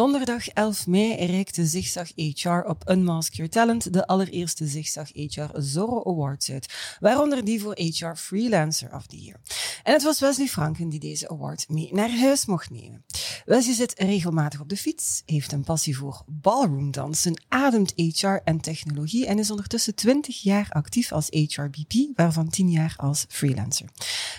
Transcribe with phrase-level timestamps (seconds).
[0.00, 6.12] Donderdag 11 mei reikte Zigzag HR op Unmask Your Talent de allereerste Zigzag HR Zorro
[6.12, 9.40] Awards uit, waaronder die voor HR Freelancer of the Year.
[9.82, 13.04] En het was Wesley Franken die deze award mee naar huis mocht nemen.
[13.44, 19.26] Wesley zit regelmatig op de fiets, heeft een passie voor ballroomdansen, ademt HR en technologie
[19.26, 23.88] en is ondertussen 20 jaar actief als HRBP, waarvan 10 jaar als freelancer.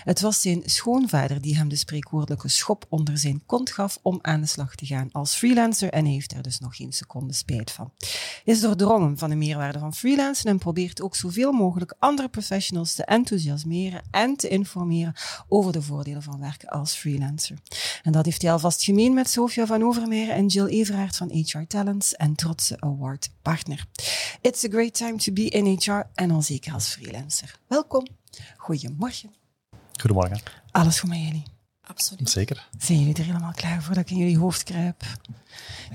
[0.04, 4.40] Het was zijn schoonvader die hem de spreekwoordelijke schop onder zijn kont gaf om aan
[4.40, 7.92] de slag te gaan als freelancer en heeft er dus nog geen seconde spijt van.
[8.44, 13.04] Is doordrongen van de meerwaarde van freelancen en probeert ook zoveel mogelijk andere professionals te
[13.04, 15.14] enthousiasmeren en te informeren
[15.48, 17.58] over de voordelen van werken als freelancer.
[18.02, 21.66] En dat heeft hij alvast gemeen met Sofia van Overmeijer en Jill Everaert van HR
[21.66, 23.86] Talents en trotse award partner.
[24.40, 27.58] It's a great time to be in HR en al zeker als freelancer.
[27.66, 28.06] Welkom.
[28.56, 29.30] Goedemorgen.
[30.00, 30.40] Goedemorgen.
[30.70, 31.42] Alles goed met jullie?
[31.92, 32.30] Absoluut.
[32.30, 32.68] Zeker.
[32.78, 35.04] Zijn jullie er helemaal klaar voor dat ik in jullie hoofd kruip?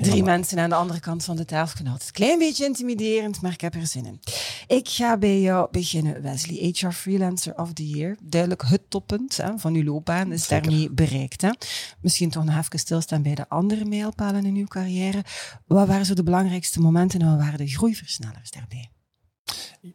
[0.02, 1.84] Drie mensen aan de andere kant van de tafel.
[1.84, 4.20] Nou, het is een klein beetje intimiderend, maar ik heb er zin in.
[4.68, 6.74] Ik ga bij jou beginnen, Wesley.
[6.74, 8.16] HR Freelancer of the Year.
[8.22, 10.70] Duidelijk het toppunt hè, van uw loopbaan is Zeker.
[10.70, 11.42] daarmee bereikt.
[11.42, 11.52] Hè.
[12.02, 15.24] Misschien toch nog even stilstaan bij de andere mijlpalen in uw carrière.
[15.66, 18.92] Wat waren zo de belangrijkste momenten en wat waren de groeiversnellers daarbij?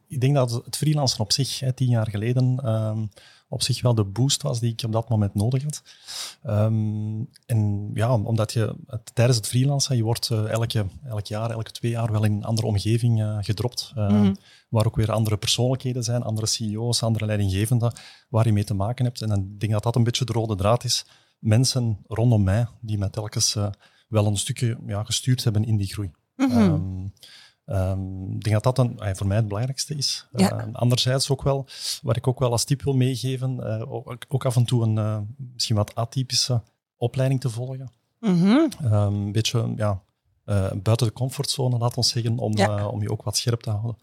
[0.08, 3.04] Ik denk dat het freelancen op zich, hè, tien jaar geleden, ehm,
[3.52, 5.82] op zich wel de boost was die ik op dat moment nodig had.
[6.42, 8.74] Ehm, en ja, omdat je
[9.14, 12.44] tijdens het freelancen, je wordt eh, elke, elk jaar, elke twee jaar wel in een
[12.44, 13.92] andere omgeving eh, gedropt.
[13.94, 14.34] eh, Mhm.
[14.68, 17.92] Waar ook weer andere persoonlijkheden zijn, andere CEO's, andere leidinggevenden,
[18.28, 19.22] waar je mee te maken hebt.
[19.22, 21.04] En ik denk dat dat een beetje de rode draad is.
[21.38, 23.66] Mensen rondom mij, die mij telkens eh,
[24.08, 26.10] wel een stukje ja, gestuurd hebben in die groei.
[26.36, 26.50] Mhm.
[26.58, 27.04] Ehm,
[27.66, 30.26] ehm, ik denk dat dat een, eh, voor mij het belangrijkste is.
[30.32, 30.50] Ja.
[30.58, 31.66] Eh, anderzijds ook wel,
[32.02, 34.98] wat ik ook wel als tip wil meegeven, eh, ook, ook af en toe een
[34.98, 35.18] eh,
[35.52, 36.62] misschien wat atypische
[36.96, 37.90] opleiding te volgen.
[38.20, 38.58] Mhm.
[38.82, 40.02] Ehm, een beetje ja,
[40.44, 42.86] eh, buiten de comfortzone, laat ons zeggen, om, Ja.
[42.86, 43.96] om je ook wat scherp te houden.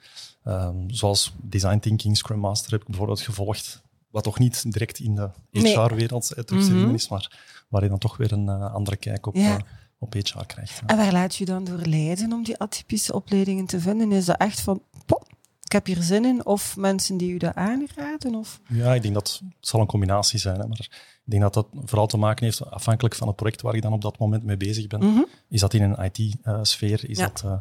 [0.44, 5.16] Ehm, zoals Design Thinking, Scrum Master heb ik bijvoorbeeld gevolgd, wat toch niet direct in
[5.16, 5.78] de Nee.
[5.80, 6.96] HR-wereld eh, terug te vinden Mhm.
[6.96, 9.58] is, maar waar je dan toch weer een andere kijk op, Ja.
[10.00, 10.82] Eh, op HR krijgt.
[10.86, 14.12] En waar laat je dan door leiden om die atypische opleidingen te vinden?
[14.12, 15.28] Is dat echt van, pop,
[15.64, 16.46] ik heb hier zin in?
[16.46, 18.36] Of mensen die u dat aanraden?
[18.36, 18.60] Of?
[18.68, 20.60] Ja, ik denk dat het zal een combinatie zijn.
[20.60, 23.76] Hè, maar ik denk dat dat vooral te maken heeft, afhankelijk van het project waar
[23.76, 25.04] je dan op dat moment mee bezig bent.
[25.04, 25.22] Mhm.
[25.50, 27.10] Is dat in een IT-sfeer?
[27.10, 27.28] Is Ja.
[27.28, 27.54] dat eh,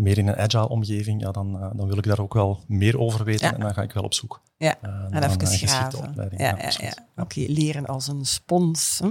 [0.00, 1.20] meer in een agile omgeving?
[1.20, 3.54] Ja, dan, eh, dan wil ik daar ook wel meer over weten Ja.
[3.54, 4.40] en dan ga ik wel op zoek.
[4.56, 6.08] Ja, eh, en even graven.
[6.08, 6.40] opleiding.
[6.40, 7.22] Ja, ja, ja.
[7.22, 9.00] Oké, leren als een spons.
[9.02, 9.10] hè.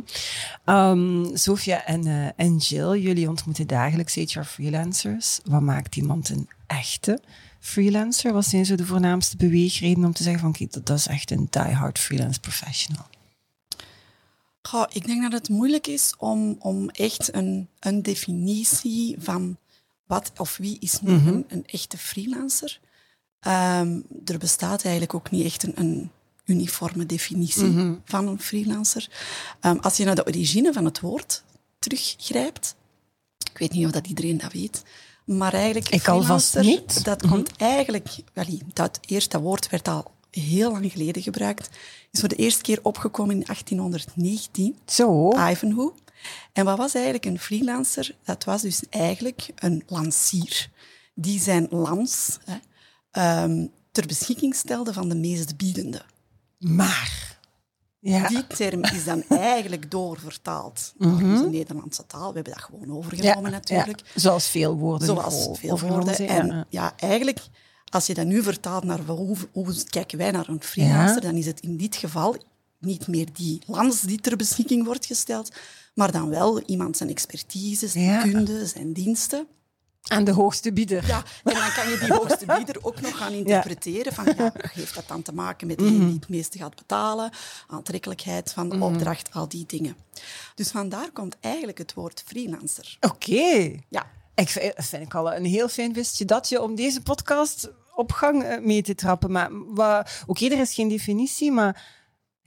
[0.65, 5.39] Ehm, Sophia en, eh, en Jill, jullie ontmoeten dagelijks HR-freelancers.
[5.43, 7.19] Wat maakt iemand een echte
[7.59, 8.33] freelancer?
[8.33, 11.31] Wat zijn zo de voornaamste beweegredenen om te zeggen van, kijk, dat, dat is echt
[11.31, 13.05] een die-hard freelance professional?
[14.61, 19.57] Goh, ik denk dat het moeilijk is om, om echt een, een definitie van
[20.09, 21.27] wat of wie is nu Mhm.
[21.27, 22.79] een, een echte freelancer.
[23.39, 26.11] Ehm, er bestaat eigenlijk ook niet echt een, een
[26.45, 27.93] uniforme definitie Mhm.
[28.05, 29.09] van een freelancer.
[29.59, 31.43] Ehm, als je naar de origine van het woord
[31.79, 32.75] teruggrijpt,
[33.51, 34.83] ik weet niet of dat iedereen dat weet,
[35.25, 37.03] maar eigenlijk Ik alvast niet.
[37.03, 37.31] dat Mhm.
[37.33, 41.69] komt eigenlijk, wel, dat eerste woord werd al heel lang geleden gebruikt,
[42.11, 44.75] is voor de eerste keer opgekomen in 1819.
[44.85, 45.29] Zo.
[45.49, 45.91] Ivanhoe.
[46.53, 48.15] En wat was eigenlijk een freelancer?
[48.23, 50.69] Dat was dus eigenlijk een lancier.
[51.13, 52.57] Die zijn lans hè,
[53.11, 56.01] ehm, ter beschikking stelde van de meest biedende.
[56.57, 57.37] Maar.
[58.01, 58.27] Ja.
[58.27, 62.29] Die term is dan eigenlijk doorvertaald naar onze Nederlandse taal.
[62.29, 63.99] We hebben dat gewoon overgenomen natuurlijk.
[63.99, 65.07] Ja, zoals veel woorden.
[65.07, 66.27] Zoals veel woorden.
[66.27, 66.93] En ja.
[66.97, 67.39] eigenlijk,
[67.85, 71.45] als je dat nu vertaalt naar hoe, hoe kijken wij naar een freelancer, dan is
[71.45, 72.35] het in dit geval
[72.79, 75.51] niet meer die lans die ter beschikking wordt gesteld,
[75.93, 78.21] maar dan wel iemand zijn expertise, zijn Ja.
[78.21, 79.47] kunde, zijn diensten.
[80.07, 81.07] Aan de hoogste bieder.
[81.07, 84.95] Ja, en dan kan je die hoogste bieder ook nog gaan interpreteren van, ja, heeft
[84.95, 87.31] dat dan te maken met degene die het meeste gaat betalen,
[87.67, 89.95] aantrekkelijkheid van de opdracht, al die dingen.
[90.55, 92.97] Dus vandaar komt eigenlijk het woord freelancer.
[92.99, 93.71] Oké.
[93.89, 97.01] Ja, Ik vind, dat vind ik al een heel fijn wistje dat je om deze
[97.01, 99.31] podcast op gang eh, mee te trappen.
[99.31, 101.97] Maar oké, er is geen definitie, maar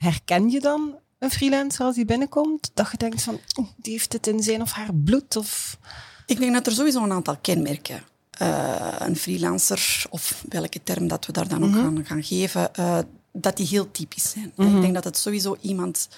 [0.03, 2.71] herken je dan een freelancer als die binnenkomt?
[2.73, 5.35] Dat je denkt van, oh, die heeft het in zijn of haar bloed?
[5.35, 5.77] Of...
[6.25, 8.03] Ik denk dat er sowieso een aantal kenmerken
[8.41, 12.97] uh, een freelancer, of welke term dat we daar dan ook gaan, gaan geven, uh,
[13.31, 14.53] dat die heel typisch zijn.
[14.57, 16.09] Ik denk dat het sowieso iemand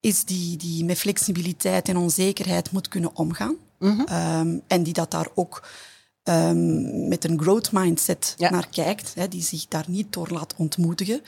[0.00, 3.56] is die, die met flexibiliteit en onzekerheid moet kunnen omgaan.
[3.78, 5.68] um, en die dat daar ook
[6.24, 8.50] um, met een growth mindset ja.
[8.50, 11.20] naar kijkt, hè, die zich daar niet door laat ontmoedigen.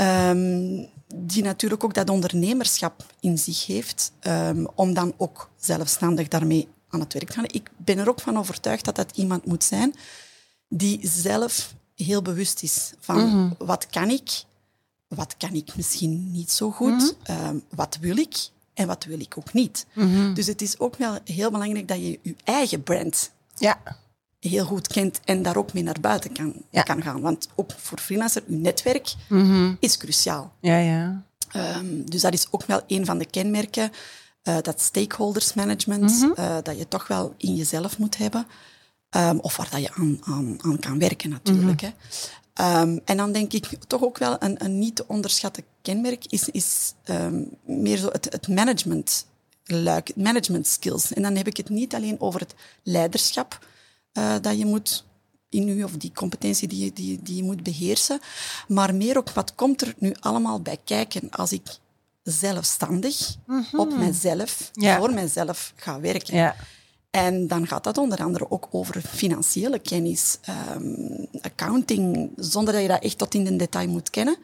[0.00, 6.68] Um, die natuurlijk ook dat ondernemerschap in zich heeft, um, om dan ook zelfstandig daarmee
[6.88, 7.44] aan het werk te gaan.
[7.46, 9.94] Ik ben er ook van overtuigd dat dat iemand moet zijn
[10.68, 13.54] die zelf heel bewust is van mm -hmm.
[13.58, 14.44] wat kan ik,
[15.08, 17.46] wat kan ik misschien niet zo goed, mm -hmm.
[17.46, 18.36] um, wat wil ik
[18.74, 19.86] en wat wil ik ook niet.
[19.94, 20.34] Mm -hmm.
[20.34, 23.80] Dus het is ook wel heel belangrijk dat je je eigen brand ja
[24.48, 26.82] heel goed kent en daar ook mee naar buiten kan, ja.
[26.82, 27.20] kan gaan.
[27.20, 29.76] Want ook voor freelancer, uw netwerk mm -hmm.
[29.80, 30.52] is cruciaal.
[30.60, 31.24] Ja, ja.
[31.56, 33.90] Um, dus dat is ook wel een van de kenmerken,
[34.48, 36.44] uh, dat stakeholders management, mm -hmm.
[36.44, 38.46] uh, dat je toch wel in jezelf moet hebben.
[39.16, 41.82] Um, of waar dat je aan, aan, aan kan werken natuurlijk.
[41.82, 41.94] Mm -hmm.
[42.54, 42.80] hè.
[42.80, 46.48] Um, en dan denk ik toch ook wel een, een niet te onderschatten kenmerk is,
[46.48, 46.94] is
[47.64, 49.26] meer zo het, het management
[49.66, 51.12] luik, management skills.
[51.12, 53.66] En dan heb ik het niet alleen over het leiderschap,
[54.18, 55.04] uh, dat je moet
[55.48, 58.20] in u, of die competentie die je, die, die je moet beheersen.
[58.68, 61.78] Maar meer ook, wat komt er nu allemaal bij kijken als ik
[62.22, 63.80] zelfstandig mm -hmm.
[63.80, 64.98] op mijzelf, ja.
[64.98, 66.36] voor mijzelf ga werken.
[66.36, 66.56] Ja.
[67.10, 70.38] En dan gaat dat onder andere ook over financiële kennis,
[70.74, 74.36] um, accounting, zonder dat je dat echt tot in de detail moet kennen.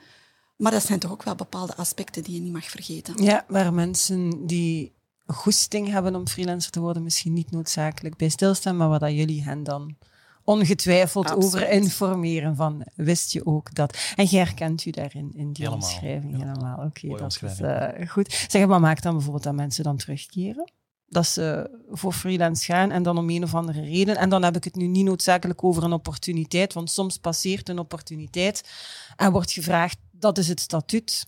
[0.56, 3.22] Maar dat zijn toch ook wel bepaalde aspecten die je niet mag vergeten.
[3.22, 4.92] Ja, waar mensen die
[5.32, 9.42] goesting hebben om freelancer te worden, misschien niet noodzakelijk bij stilstaan, maar waar dat jullie
[9.42, 9.96] hen dan
[10.44, 11.44] ongetwijfeld Absoluut.
[11.44, 13.98] over informeren van wist je ook dat.
[14.16, 15.88] En jij herkent u daarin in die helemaal.
[15.88, 16.38] omschrijving ja.
[16.38, 16.76] helemaal.
[16.76, 18.46] Oké, okay, dat is uh, goed.
[18.48, 20.72] Zeg, wat maakt dan bijvoorbeeld dat mensen dan terugkeren?
[21.06, 24.16] Dat ze voor freelance gaan en dan om een of andere reden.
[24.16, 27.78] En dan heb ik het nu niet noodzakelijk over een opportuniteit, want soms passeert een
[27.78, 28.70] opportuniteit
[29.16, 31.24] en wordt gevraagd, dat is het statuut.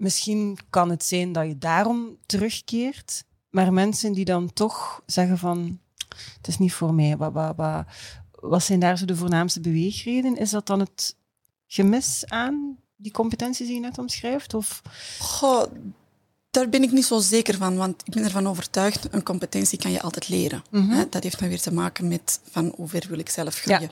[0.00, 5.80] Misschien kan het zijn dat je daarom terugkeert, maar mensen die dan toch zeggen van,
[6.36, 7.84] het is niet voor mij, wat, wat, wat,
[8.30, 10.36] wat zijn daar zo de voornaamste beweegreden?
[10.36, 11.16] Is dat dan het
[11.66, 14.54] gemis aan die competenties die je net omschrijft?
[14.54, 14.82] Of?
[15.18, 15.64] Goh,
[16.50, 19.90] daar ben ik niet zo zeker van, want ik ben ervan overtuigd, een competentie kan
[19.90, 20.62] je altijd leren.
[20.70, 21.06] Mm -hmm.
[21.10, 23.90] Dat heeft dan weer te maken met van hoe ver wil ik zelf groeien.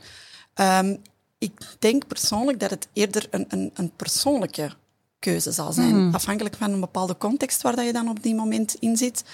[0.55, 0.79] Ja.
[0.79, 1.03] Um,
[1.39, 4.71] ik denk persoonlijk dat het eerder een, een, een persoonlijke
[5.19, 6.07] keuze zal zijn.
[6.07, 6.15] Mm.
[6.15, 9.25] Afhankelijk van een bepaalde context waar dat je dan op die moment in zit.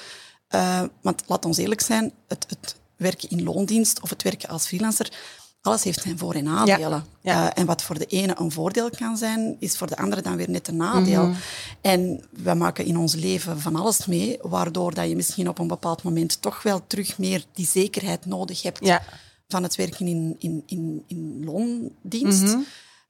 [0.55, 4.67] Uh, want laat ons eerlijk zijn, het, het, werken in loondienst of het werken als
[4.67, 5.13] freelancer,
[5.61, 7.05] alles heeft zijn voor- en nadelen.
[7.21, 7.33] Ja.
[7.33, 7.45] Ja.
[7.45, 10.37] Uh, en wat voor de ene een voordeel kan zijn, is voor de andere dan
[10.37, 11.23] weer net een nadeel.
[11.23, 11.41] Mm-hmm.
[11.81, 15.67] En we maken in ons leven van alles mee, waardoor dat je misschien op een
[15.67, 19.03] bepaald moment toch wel terug meer die zekerheid nodig hebt ja.
[19.49, 22.43] van het werken in, in, in, in loondienst.
[22.43, 22.65] Mm-hmm.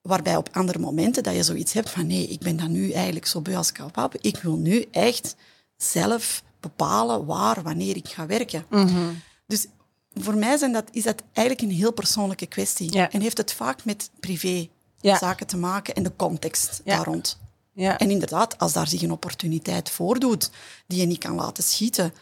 [0.09, 3.27] Waarbij op andere momenten dat je zoiets hebt van nee, ik ben dan nu eigenlijk
[3.27, 3.73] zo beu als.
[4.21, 5.37] Ik wil nu echt
[5.77, 8.67] zelf bepalen waar, wanneer ik ga werken.
[8.71, 9.23] Mm-hmm.
[9.47, 9.67] Dus
[10.15, 12.93] voor mij zijn dat, is dat eigenlijk een heel persoonlijke kwestie.
[12.93, 13.11] Ja.
[13.11, 14.69] En heeft het vaak met privé
[15.01, 15.19] ja.
[15.19, 16.97] zaken te maken en de context Ja.
[16.97, 17.39] daar rond.
[17.73, 17.99] Ja.
[17.99, 20.51] En inderdaad, als daar zich een opportuniteit voordoet
[20.87, 22.12] die je niet kan laten schieten,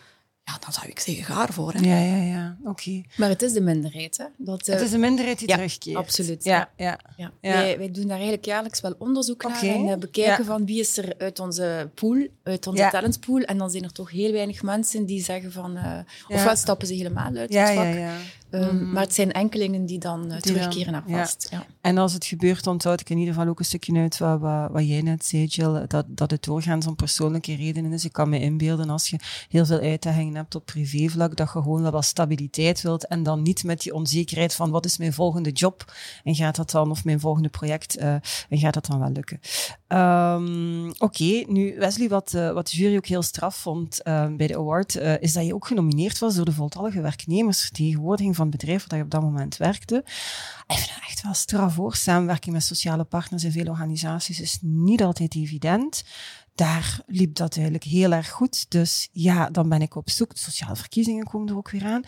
[0.45, 1.73] ja, dan zou ik zeggen, ga ervoor.
[1.73, 1.79] Hè.
[1.81, 2.57] Ja, ja, ja.
[2.65, 3.03] Oké.
[3.17, 4.25] Maar het is de minderheid, hè?
[4.37, 5.97] Dat, uh, Het is de minderheid die ja, terugkeert.
[5.97, 6.45] absoluut.
[6.45, 6.99] Ja, ja.
[7.17, 7.33] ja.
[7.41, 7.53] Ja.
[7.53, 9.67] Wij, wij doen daar eigenlijk jaarlijks wel onderzoek naar Oké.
[9.67, 10.45] en uh, bekijken Ja.
[10.45, 12.91] van wie is er uit onze pool, uit onze Ja.
[12.91, 13.41] talentspool.
[13.41, 15.77] En dan zijn er toch heel weinig mensen die zeggen van...
[15.77, 18.17] uh, ofwel stappen ze helemaal uit Ja, het ja, vak, ja.
[18.55, 18.93] Um, Mhm.
[18.93, 21.47] maar het zijn enkelingen die dan uh, dan- terugkeren naar vast.
[21.51, 21.67] Ja.
[21.81, 24.71] En als het gebeurt, onthoud ik in ieder geval ook een stukje uit wat, wat,
[24.71, 28.05] wat jij net zei, Jill, dat, dat het doorgaans om persoonlijke redenen is.
[28.05, 29.17] Ik kan me inbeelden als je
[29.49, 33.43] heel veel uitdagingen hebt op privévlak, dat je gewoon wel wat stabiliteit wilt en dan
[33.43, 35.93] niet met die onzekerheid van wat is mijn volgende job
[36.25, 39.41] en gaat dat dan, of mijn volgende project, uh, en gaat dat dan wel lukken.
[39.89, 41.45] Um, Oké, okay.
[41.49, 44.97] nu Wesley, wat, uh, wat de jury ook heel straf vond uh, bij de award,
[44.97, 49.05] is dat je ook genomineerd was door de voltallige werknemersvertegenwoordiging van het bedrijf waar je
[49.05, 50.03] op dat moment werkte.
[50.67, 51.95] Ik vind het echt wel straf voor.
[51.95, 56.05] Samenwerking met sociale partners in veel organisaties is niet altijd evident.
[56.55, 58.71] Daar liep dat eigenlijk heel erg goed.
[58.71, 60.35] Dus ja, dan ben ik op zoek.
[60.35, 62.03] De sociale verkiezingen komen er ook weer aan.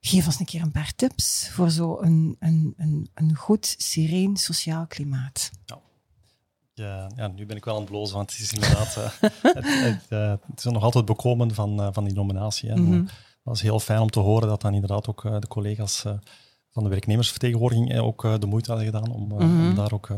[0.00, 4.36] Geef ons een keer een paar tips voor zo'n een, een, een, een goed, sereen
[4.36, 5.50] sociaal klimaat.
[5.66, 5.78] Ja.
[6.74, 8.96] Ja, ja, nu ben ik wel aan het blozen, want het is inderdaad...
[8.96, 9.04] uh,
[9.54, 12.68] het, het, uh, het, is nog altijd bekomen van, uh, van die nominatie.
[12.70, 12.90] En, Mhm.
[12.90, 13.08] mm -hmm.
[13.46, 16.04] Het was heel fijn om te horen dat dan inderdaad ook de collega's
[16.70, 19.68] van de werknemersvertegenwoordiging ook de moeite hadden gedaan om, mm -hmm.
[19.68, 20.08] om daar ook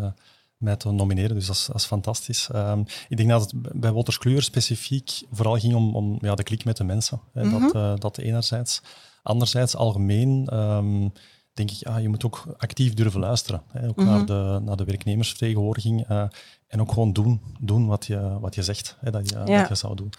[0.57, 1.35] mij te nomineren.
[1.35, 2.49] Dus dat is, dat is fantastisch.
[2.55, 6.43] Um, ik denk dat het bij Wolters Kluwer specifiek vooral ging om, om ja, de
[6.43, 7.21] klik met de mensen.
[7.33, 7.55] Hè, Mhm.
[7.55, 7.73] mm -hmm.
[7.73, 8.83] dat, dat enerzijds.
[9.23, 11.13] Anderzijds, algemeen, um,
[11.53, 13.63] denk ik, ah, je moet ook actief durven luisteren.
[13.69, 16.07] Hè, ook naar, de, naar de werknemersvertegenwoordiging.
[16.67, 19.75] en ook gewoon doen, doen wat, je, wat je zegt hè, dat, je, dat je
[19.75, 20.13] zou doen.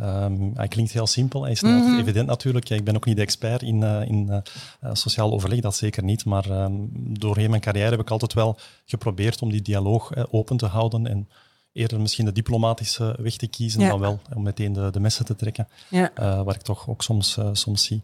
[0.00, 2.70] Um, hij klinkt heel simpel, hij is niet altijd evident natuurlijk.
[2.70, 6.24] ik ben ook niet de expert in, uh, in uh, sociaal overleg, dat zeker niet.
[6.24, 10.66] Maar um, doorheen mijn carrière heb ik altijd wel geprobeerd om die dialoog open te
[10.66, 11.28] houden en
[11.74, 15.36] eerder misschien de diplomatische weg te kiezen dan wel om meteen de, de messen te
[15.36, 16.10] trekken, ja.
[16.20, 18.02] uh, waar ik toch ook soms, soms zie.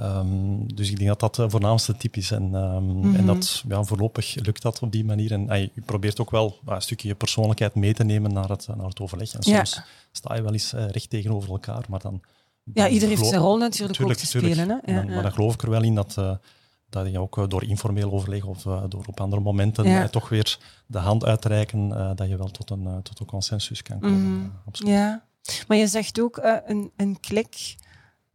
[0.00, 2.30] Um, dus ik denk dat dat de voornaamste tip is.
[2.30, 3.16] En, um, mm -hmm.
[3.16, 5.32] en dat, ja, voorlopig lukt dat op die manier.
[5.32, 8.66] En uh, je probeert ook wel een stukje je persoonlijkheid mee te nemen naar het,
[8.76, 9.34] naar het overleg.
[9.34, 9.84] En soms ja.
[10.12, 12.20] sta je wel eens recht tegenover elkaar, maar dan...
[12.72, 14.54] Ja, iedereen heeft zijn rol natuurlijk tuurlijk, ook te tuurlijk.
[14.54, 14.80] spelen.
[14.84, 14.92] Hè?
[14.92, 16.16] Ja, dan, maar dan geloof ik er wel in dat,
[16.88, 21.24] dat je ook door informeel overleg of door op andere momenten toch weer de hand
[21.24, 24.18] uitreiken, dat je wel tot een, tot een consensus kan komen.
[24.18, 24.86] Mm -hmm.
[24.86, 25.24] Ja,
[25.68, 27.76] maar je zegt ook een, een klik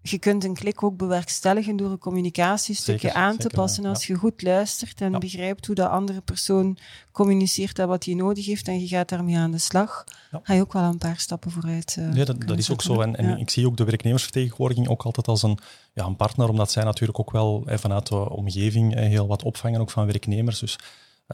[0.02, 3.86] je kunt een klik ook bewerkstelligen door een communicatiestukje aan te passen.
[3.86, 6.78] Als je goed luistert en begrijpt hoe de andere persoon
[7.12, 10.04] communiceert en wat hij nodig heeft en je gaat daarmee aan de slag,
[10.44, 11.96] ga je ook wel een paar stappen vooruit.
[12.00, 13.02] Uh, nee, dat, dat is ook zo.
[13.02, 15.58] En, en ik zie ook de werknemersvertegenwoordiging ook altijd als een,
[15.94, 19.44] ja, een partner, omdat zij natuurlijk ook wel eh, vanuit de omgeving eh, heel wat
[19.44, 20.60] opvangen, ook van werknemers.
[20.60, 20.80] Dus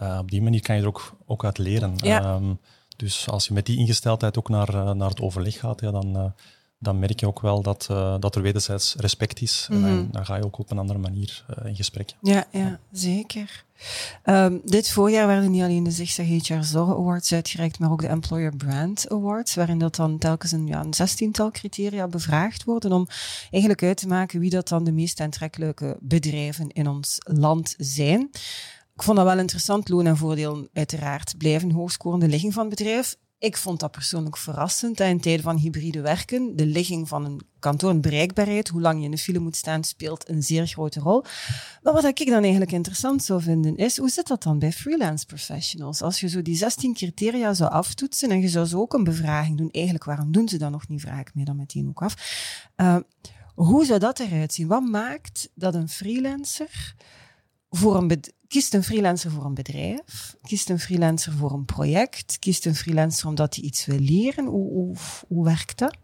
[0.01, 2.07] uh, op die manier kan je er ook, ook uit leren.
[2.07, 2.59] Um,
[2.95, 6.33] dus als je met die ingesteldheid ook naar, naar het overleg gaat, ja, dan
[6.79, 9.67] dan merk je ook wel dat, uh, dat er wederzijds respect is.
[9.69, 9.86] Mm -hmm.
[9.86, 12.13] En dan ga je ook op een andere manier uh, in gesprek.
[12.22, 13.65] Ja, ja zeker.
[14.25, 18.07] Um, dit voorjaar werden niet alleen de Zigzag HR Zorg Awards uitgereikt, maar ook de
[18.07, 23.07] Employer Brand Awards, waarin dat dan telkens een, ja, een zestiental criteria bevraagd worden om
[23.51, 28.29] eigenlijk uit te maken wie dat dan de meest aantrekkelijke bedrijven in ons land zijn.
[28.96, 29.89] Ik vond dat wel interessant.
[29.89, 33.17] Loon en voordeel uiteraard blijven hoogscorende ligging van het bedrijf.
[33.39, 35.00] Ik vond dat persoonlijk verrassend.
[35.00, 39.06] In tijden van hybride werken, de ligging van een kantoor, een bereikbaarheid, hoe lang je
[39.06, 41.24] in de file moet staan, speelt een zeer grote rol.
[41.82, 45.25] Maar wat ik dan eigenlijk interessant zou vinden, is hoe zit dat dan bij freelance
[45.25, 46.01] professionals?
[46.01, 49.58] Als je zo die 16 criteria zou aftoetsen en je zou zo ook een bevraging
[49.58, 52.15] doen, eigenlijk waarom doen ze dat nog niet, vraag ik dan meteen ook af.
[52.77, 52.98] Uh,
[53.56, 54.67] hoe zou dat eruit zien?
[54.67, 56.96] Wat maakt dat een freelancer
[57.70, 58.08] voor een
[58.48, 60.36] kiest een freelancer voor een bedrijf?
[60.42, 62.39] Kiest een freelancer voor een project?
[62.39, 64.46] Kiest een freelancer omdat hij iets wil leren?
[64.46, 64.96] Hoe, hoe,
[65.27, 65.96] hoe werkt dat?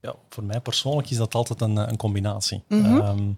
[0.00, 2.62] Ja, voor mij persoonlijk is dat altijd een, een combinatie.
[2.68, 3.00] Mm -hmm.
[3.00, 3.36] um,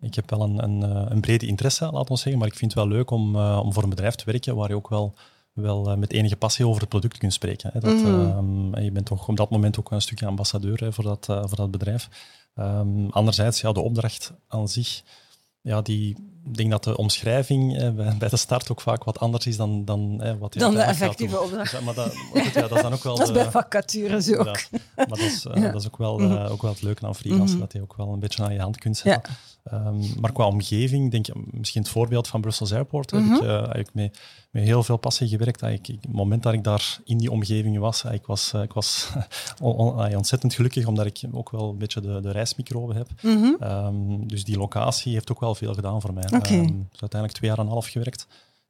[0.00, 2.82] ik heb wel een, een, een, brede interesse, laten we zeggen, maar ik vind het
[2.82, 5.14] wel leuk om, uh, om voor een bedrijf te werken waar je ook wel,
[5.52, 7.70] wel uh, met enige passie over het product kunt spreken.
[7.72, 7.80] Hè.
[7.80, 8.36] Dat, mm -hmm.
[8.36, 11.26] um, en je bent toch op dat moment ook een stukje ambassadeur hè, voor, dat,
[11.30, 12.08] uh, voor dat bedrijf.
[12.54, 15.02] Um, anderzijds, ja, de opdracht aan zich
[15.68, 19.46] ja, die, ik denk dat de omschrijving eh, bij de start ook vaak wat anders
[19.46, 21.70] is dan, dan eh, wat je Dan de effectieve opdracht.
[21.70, 23.16] Dus, maar dat, ja, dat is dan ook wel...
[23.18, 24.44] dat is bij vacatures ook.
[24.44, 25.70] Ja, maar dat is, uh, ja.
[25.70, 27.60] dat is ook, wel, uh, ook wel het leuke aan freelance, mm -hmm.
[27.60, 29.32] dat je ook wel een beetje aan je hand kunt zetten.
[29.72, 33.32] Um, maar qua omgeving, denk je, misschien het voorbeeld van Brussels Airport, mm -hmm.
[33.32, 34.10] heb ik uh, eigenlijk mee,
[34.50, 35.62] met heel veel passie gewerkt.
[35.62, 39.08] Ik, ik, het moment dat ik daar in die omgeving was, ik was, ik was
[39.62, 43.08] on, on, ontzettend gelukkig, omdat ik ook wel een beetje de, de reismicrobe heb.
[43.22, 43.56] Mm -hmm.
[43.62, 46.26] um, dus die locatie heeft ook wel veel gedaan voor mij.
[46.34, 46.58] Okay.
[46.58, 48.26] Um, uiteindelijk twee jaar en een half gewerkt.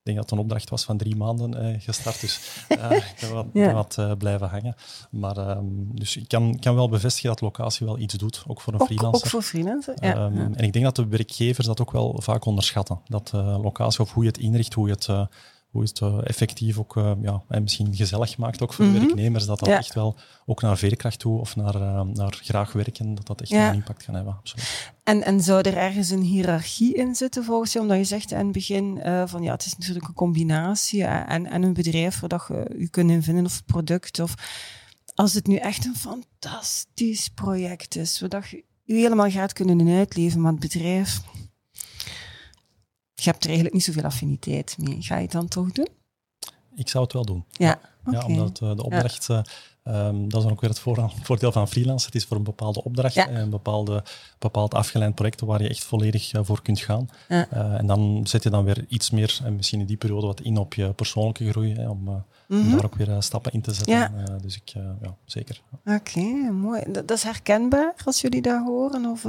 [0.08, 3.16] Ik denk dat het een opdracht was van drie maanden uh, gestart, dus uh, ik
[3.20, 3.72] ben wat, ja.
[3.72, 4.74] wat uh, blijven hangen.
[5.10, 8.72] Maar um, dus ik kan, kan wel bevestigen dat locatie wel iets doet, ook voor
[8.72, 9.24] een ook, freelancer.
[9.24, 10.24] Ook voor freelancer, ja.
[10.24, 10.50] Um, ja.
[10.54, 13.00] En ik denk dat de werkgevers dat ook wel vaak onderschatten.
[13.06, 15.08] Dat locatie of hoe je het inricht, hoe je het
[15.78, 19.00] hoe het uh, effectief ook uh, ja, en misschien gezellig maakt ook voor mm -hmm.
[19.00, 19.76] de werknemers, dat dat ja.
[19.76, 20.16] echt wel
[20.46, 23.68] ook naar veerkracht toe of naar, uh, naar graag werken, dat dat echt ja.
[23.68, 24.36] een impact kan hebben.
[24.38, 24.92] Absoluut.
[25.02, 27.80] En, en zou er ergens een hiërarchie in zitten volgens je?
[27.80, 31.62] Omdat je zegt in het begin van ja, het is natuurlijk een combinatie en, en
[31.62, 34.34] een bedrijf waar dat je je kunt in vinden of het product of
[35.14, 40.40] als het nu echt een fantastisch project is, waar je je helemaal gaat kunnen uitleven,
[40.40, 41.20] maar het bedrijf
[43.24, 44.96] je hebt er eigenlijk niet zoveel affiniteit mee.
[45.02, 45.88] Ga je het dan toch doen?
[46.74, 47.44] Ik zou het wel doen.
[47.50, 48.20] Ja, okay.
[48.20, 49.44] ja omdat uh, de opdracht, ja.
[49.84, 50.78] uh, um, dat is dan ook weer het
[51.22, 52.06] voordeel van freelance.
[52.06, 53.30] Het is voor een bepaalde opdracht, ja.
[53.30, 54.04] een bepaalde,
[54.38, 57.08] bepaald afgeleid project waar je echt volledig uh, voor kunt gaan.
[57.28, 60.56] En dan zet je dan weer iets meer, en misschien in die periode, wat in
[60.56, 62.60] op je persoonlijke groei, hè, om, mm -hmm.
[62.60, 63.94] om, daar ook weer stappen in te zetten.
[63.94, 64.38] Ja.
[64.42, 64.68] dus ik,
[65.02, 65.62] ja, zeker.
[65.84, 66.82] Oké, okay, mooi.
[66.86, 69.26] Dat, dat, is herkenbaar als jullie dat horen, of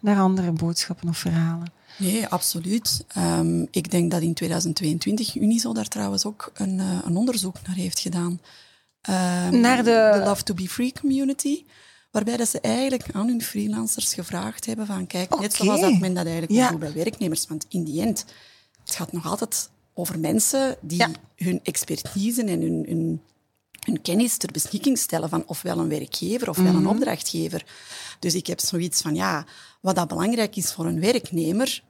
[0.00, 1.72] naar andere boodschappen of verhalen?
[1.96, 3.04] Nee, absoluut.
[3.16, 7.76] Um, ik denk dat in 2022 Uniso daar trouwens ook een, uh, een onderzoek naar
[7.76, 8.40] heeft gedaan.
[9.08, 10.10] Um, naar de...
[10.14, 11.64] de Love to be Free community.
[12.10, 15.42] Waarbij dat ze eigenlijk aan hun freelancers gevraagd hebben van kijk, okay.
[15.42, 16.70] net zoals dat men dat eigenlijk ja.
[16.70, 17.46] doet bij werknemers.
[17.46, 18.24] Want in die end,
[18.84, 21.10] het gaat nog altijd over mensen die ja.
[21.36, 23.20] hun expertise en hun, hun,
[23.80, 26.86] hun, kennis ter beschikking stellen van ofwel een werkgever ofwel mm -hmm.
[26.86, 27.64] een opdrachtgever.
[28.22, 29.44] Dus ik heb zoiets van, ja,
[29.80, 31.82] wat dat belangrijk is voor een werknemer,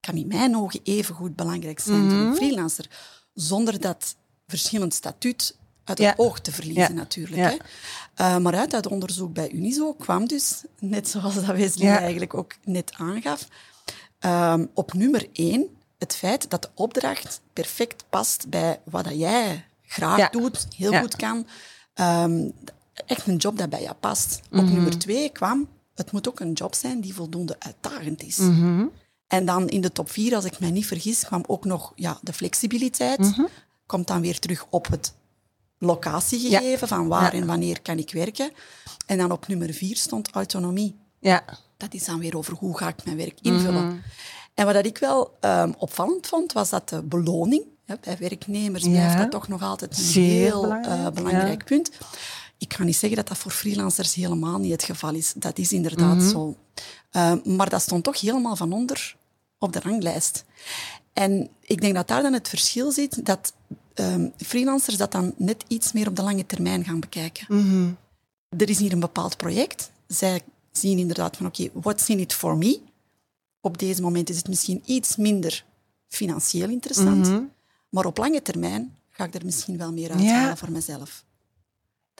[0.00, 2.26] kan in mijn ogen even goed belangrijk zijn voor Mhm.
[2.26, 2.86] een freelancer,
[3.34, 6.14] zonder dat verschillend statuut uit het Ja.
[6.16, 7.00] oog te verliezen Ja.
[7.00, 7.36] natuurlijk.
[7.36, 7.48] Ja.
[7.48, 7.56] Hè.
[8.14, 12.54] Eh, maar uit dat onderzoek bij Unizo kwam dus, net zoals dat Wesley eigenlijk ook
[12.64, 13.48] net aangaf,
[14.18, 19.64] ehm, op nummer één het feit dat de opdracht perfect past bij wat dat jij
[19.82, 21.46] graag doet, heel goed kan.
[21.94, 22.48] Ehm,
[23.06, 24.40] echt een job dat bij jou past.
[24.50, 24.72] Op Mhm.
[24.72, 28.36] nummer twee kwam, het moet ook een job zijn die voldoende uitdagend is.
[28.36, 28.84] Mhm.
[29.26, 32.18] En dan in de top vier, als ik mij niet vergis, kwam ook nog ja,
[32.22, 33.18] de flexibiliteit.
[33.18, 33.42] Mhm.
[33.86, 35.14] Komt dan weer terug op het
[35.78, 37.40] locatiegegeven, van waar Ja.
[37.40, 38.50] en wanneer kan ik werken.
[39.06, 40.96] En dan op nummer vier stond autonomie.
[41.18, 41.44] Ja.
[41.76, 44.02] Dat is dan weer over hoe ga ik mijn werk invullen.
[44.54, 48.84] En wat dat ik wel ehm, opvallend vond, was dat de beloning hè, bij werknemers
[48.84, 48.90] Ja.
[48.90, 51.90] blijft dat toch nog altijd een Zeer heel belangrijk, eh, belangrijk punt.
[52.60, 55.32] Ik kan niet zeggen dat dat voor freelancers helemaal niet het geval is.
[55.36, 56.28] Dat is inderdaad Mhm.
[56.28, 56.56] zo.
[57.10, 59.16] Ehm, maar dat stond toch helemaal van onder
[59.58, 60.44] op de ranglijst.
[61.12, 63.52] En ik denk dat daar dan het verschil zit, dat
[63.94, 67.46] ehm, freelancers dat dan net iets meer op de lange termijn gaan bekijken.
[67.48, 67.90] Mhm.
[68.48, 69.90] Er is hier een bepaald project.
[70.06, 70.40] Zij
[70.72, 72.80] zien inderdaad van, oké, what's in it for me?
[73.60, 75.64] Op deze moment is het misschien iets minder
[76.08, 77.42] financieel interessant, Mhm.
[77.88, 80.56] maar op lange termijn ga ik er misschien wel meer uithalen Ja.
[80.56, 81.24] voor mezelf.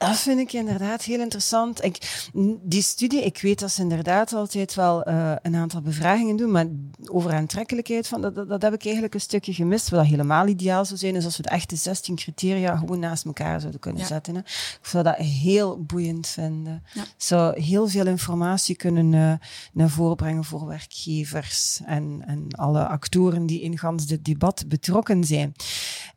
[0.08, 1.84] Dat vind ik inderdaad heel interessant.
[1.84, 2.28] Ik,
[2.62, 6.66] die studie, ik weet dat ze inderdaad altijd wel eh, een aantal bevragingen doen, maar
[7.04, 9.88] over aantrekkelijkheid, van, dat, dat, dat heb ik eigenlijk een stukje gemist.
[9.88, 13.60] Wat helemaal ideaal zou zijn, is als we de echte 16 criteria gewoon naast elkaar
[13.60, 14.06] zouden kunnen Ja.
[14.06, 14.34] zetten.
[14.34, 14.40] Hè.
[14.40, 16.82] Ik zou dat heel boeiend vinden.
[16.94, 17.04] Ja.
[17.16, 23.46] Zou heel veel informatie kunnen eh, naar voren brengen voor werkgevers en, en alle actoren
[23.46, 25.54] die in gans dit debat betrokken zijn.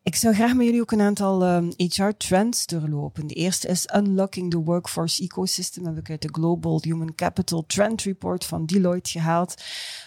[0.03, 3.27] Ik zou graag met jullie ook een aantal ehm, HR-trends doorlopen.
[3.27, 5.85] De eerste is Unlocking the Workforce Ecosystem.
[5.85, 9.63] Heb ik uit de Global Human Capital Trend Report van Deloitte gehaald.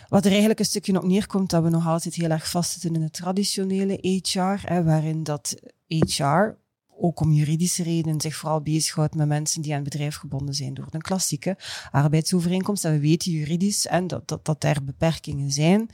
[0.09, 3.03] Wat er eigenlijk een stukje op neerkomt dat we nog altijd heel erg vastzitten in
[3.03, 5.55] het traditionele HR, hè, waarin dat
[5.87, 6.57] HR
[6.99, 10.75] ook om juridische redenen zich vooral bezighoudt met mensen die aan het bedrijf gebonden zijn
[10.75, 11.57] door een klassieke
[11.91, 12.85] arbeidsovereenkomst.
[12.85, 15.91] En we weten juridisch en dat, dat, dat er beperkingen zijn.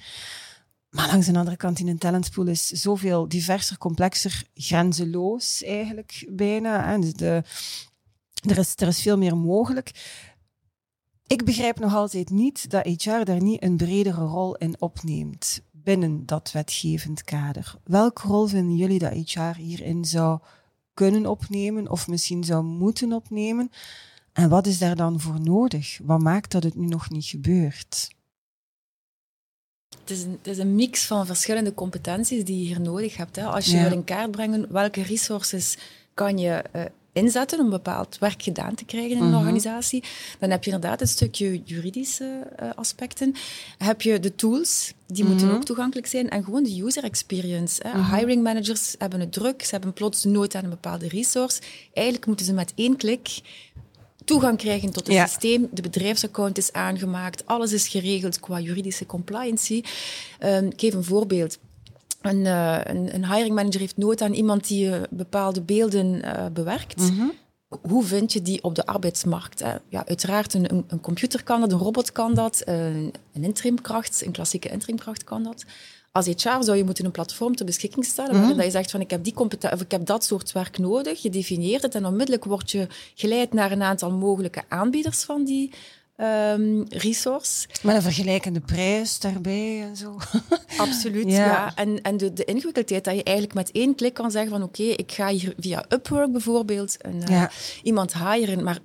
[0.92, 6.98] Maar langs de andere kant, in een talentpool is zoveel diverser, complexer, grenzeloos eigenlijk bijna.
[6.98, 7.42] Dus de,
[8.48, 9.90] er, is, er is veel meer mogelijk.
[11.26, 16.26] Ik begrijp nog altijd niet dat HR daar niet een bredere rol in opneemt binnen
[16.26, 17.74] dat wetgevend kader.
[17.84, 20.40] Welke rol vinden jullie dat HR hierin zou
[20.94, 23.70] kunnen opnemen of misschien zou moeten opnemen?
[24.32, 25.98] En wat is daar dan voor nodig?
[26.02, 28.08] Wat maakt dat het nu nog niet gebeurt?
[30.04, 33.36] Het is, een, het is een mix van verschillende competenties die je hier nodig hebt.
[33.36, 33.44] Hè.
[33.44, 33.82] Als je Ja.
[33.82, 35.76] wil in kaart brengen welke resources
[36.14, 39.38] kan je eh, inzetten om bepaald werk gedaan te krijgen in een Mhm.
[39.38, 40.02] organisatie,
[40.38, 43.34] dan heb je inderdaad een stukje juridische eh, aspecten.
[43.78, 45.56] Heb je de tools, die moeten Mhm.
[45.56, 47.82] ook toegankelijk zijn, en gewoon de user experience.
[47.88, 47.98] Hè.
[47.98, 48.14] Mhm.
[48.16, 51.60] Hiring managers hebben het druk, ze hebben plots nood aan een bepaalde resource.
[51.92, 53.40] Eigenlijk moeten ze met één klik
[54.24, 55.26] toegang krijgen tot het Ja.
[55.26, 55.68] systeem.
[55.70, 59.82] De bedrijfsaccount is aangemaakt, alles is geregeld qua juridische compliancy.
[60.38, 61.58] Ehm, ik geef een voorbeeld.
[62.20, 66.46] Een, eh, een, een hiring manager heeft nood aan iemand die eh, bepaalde beelden eh,
[66.52, 66.96] bewerkt.
[67.00, 67.26] Mhm.
[67.88, 69.58] Hoe vind je die op de arbeidsmarkt?
[69.58, 69.74] Hè?
[69.88, 74.22] Ja, uiteraard, een, een, een computer kan dat, een robot kan dat, een, een interimkracht,
[74.26, 75.64] een klassieke interimkracht kan dat.
[76.12, 79.00] Als HR zou je moeten een platform ter beschikking stellen waarin dat je zegt van
[79.00, 79.36] ik heb, die
[79.72, 81.22] of ik heb dat soort werk nodig.
[81.22, 85.70] Je definieert het en onmiddellijk word je geleid naar een aantal mogelijke aanbieders van die
[86.16, 87.68] ehm, resource.
[87.82, 90.16] Met een vergelijkende prijs daarbij en zo.
[90.76, 91.46] Absoluut, Ja.
[91.46, 91.74] ja.
[91.74, 94.82] En, en de, de ingewikkeldheid dat je eigenlijk met één klik kan zeggen van oké,
[94.82, 97.44] ik ga hier via Upwork bijvoorbeeld een, eh,
[97.82, 98.78] iemand hiren, maar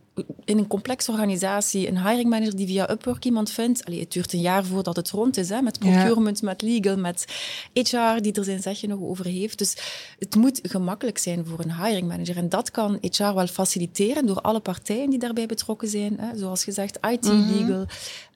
[0.45, 4.33] in een complexe organisatie, een hiring manager die via Upwork iemand vindt, allee, het duurt
[4.33, 5.91] een jaar voordat het rond is, hè, met Ja.
[5.91, 7.25] procurement, met legal, met
[7.73, 9.57] HR die er zijn zegje nog over heeft.
[9.57, 9.77] Dus
[10.19, 12.37] het moet gemakkelijk zijn voor een hiring manager.
[12.37, 16.19] En dat kan HR wel faciliteren door alle partijen die daarbij betrokken zijn.
[16.19, 17.51] Hè, zoals gezegd, IT, Mhm.
[17.51, 17.85] legal,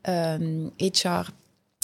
[0.02, 1.30] ehm, HR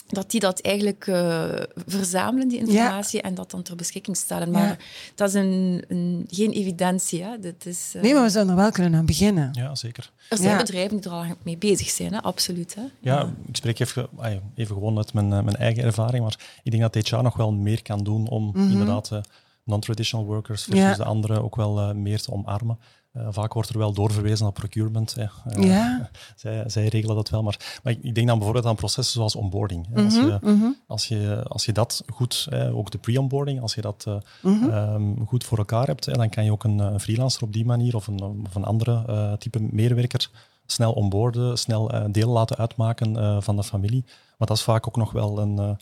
[0.07, 1.45] dat die dat eigenlijk eh,
[1.85, 4.51] verzamelen, die informatie, en dat dan ter beschikking stellen.
[4.51, 4.77] Maar Ja.
[5.15, 7.23] dat is een, een, geen evidentie.
[7.23, 7.39] Hè.
[7.39, 9.49] Dat is, eh, Nee, maar we zouden er wel kunnen aan beginnen.
[9.53, 10.11] Ja, zeker.
[10.29, 10.57] Er zijn Ja.
[10.57, 12.21] bedrijven die er al mee bezig zijn, hè.
[12.21, 12.75] absoluut.
[12.75, 12.81] Hè.
[12.99, 14.07] Ja, ik spreek even,
[14.55, 17.51] even gewoon uit mijn, eh, mijn eigen ervaring, maar ik denk dat HR nog wel
[17.51, 19.19] meer kan doen om inderdaad eh,
[19.67, 20.95] non-traditional workers versus Ja.
[20.95, 22.80] de anderen ook wel eh, meer te omarmen.
[23.12, 25.15] Eh, vaak wordt er wel doorverwezen naar procurement.
[25.15, 25.23] hè.
[25.23, 26.10] Eh, Ja.
[26.36, 29.88] zij, zij regelen dat wel, maar, maar ik, denk dan bijvoorbeeld aan processen zoals onboarding.
[29.93, 30.03] hè.
[30.03, 30.65] Als, je, Mhm.
[30.88, 34.06] als, je, als je dat goed, eh, ook de pre-onboarding, als je dat
[34.41, 34.69] Mhm.
[34.69, 37.65] ehm, goed voor elkaar hebt, hè, dan kan je ook een, een freelancer op die
[37.65, 40.30] manier of een, of een andere type medewerker
[40.65, 44.03] snel onboorden, snel deel laten uitmaken van de familie.
[44.38, 45.77] Maar dat is vaak ook nog wel een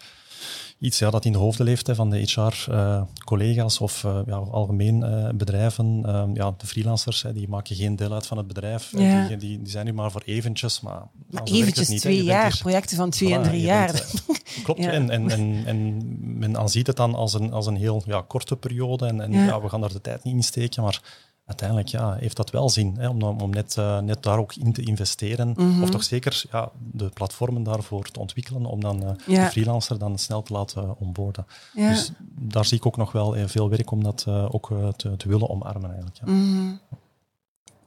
[0.79, 5.01] iets ja, dat in de hoofden leeft hè, van de HR-collega's of uh, ja, algemeen
[5.01, 6.03] uh, bedrijven.
[6.05, 8.91] Uh, ja, de freelancers hè, die maken geen deel uit van het bedrijf.
[8.97, 9.27] Ja.
[9.27, 10.81] Die, die, die, zijn nu maar voor eventjes.
[10.81, 13.91] Maar, maar eventjes niet, twee jaar, projecten van twee en drie jaar.
[13.91, 14.23] Bent,
[14.63, 14.91] klopt, ja.
[14.91, 18.55] en, en, en, en men ziet het dan als een, als een heel ja, korte
[18.55, 19.05] periode.
[19.05, 19.61] En, en ja.
[19.61, 21.01] we gaan er de tijd niet in steken, maar
[21.45, 24.73] uiteindelijk ja, heeft dat wel zin hè, om, om net, uh, net daar ook in
[24.73, 25.53] te investeren.
[25.57, 29.43] Mm Of toch zeker ja, de platformen daarvoor te ontwikkelen om dan uh, ja.
[29.43, 31.45] de freelancer dan snel te laten onboorden.
[31.73, 31.89] Ja.
[31.89, 35.29] Dus daar zie ik ook nog wel uh, veel werk om dat ook te, te,
[35.29, 35.89] willen omarmen.
[35.89, 36.31] Eigenlijk, ja.
[36.31, 36.79] Mm -hmm.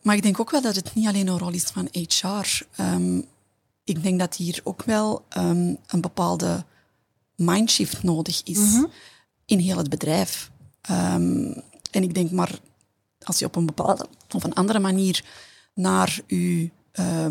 [0.02, 2.26] Maar ik denk ook wel dat het niet alleen een rol is van HR.
[2.26, 2.44] Um,
[2.76, 3.20] ehm,
[3.84, 6.64] ik denk dat hier ook wel um, een bepaalde
[7.34, 8.90] mindshift nodig is mm -hmm.
[9.44, 10.50] in heel het bedrijf.
[10.90, 12.58] Um, en ik denk maar
[13.28, 15.24] als je op een bepaalde of een andere manier
[15.74, 17.26] naar je uh,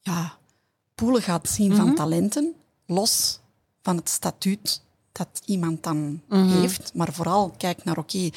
[0.00, 0.38] ja,
[0.94, 1.94] poelen gaat zien van mhm.
[1.94, 2.54] talenten,
[2.86, 3.40] los
[3.82, 6.60] van het statuut dat iemand dan mhm.
[6.60, 8.30] heeft, maar vooral kijk naar, oké,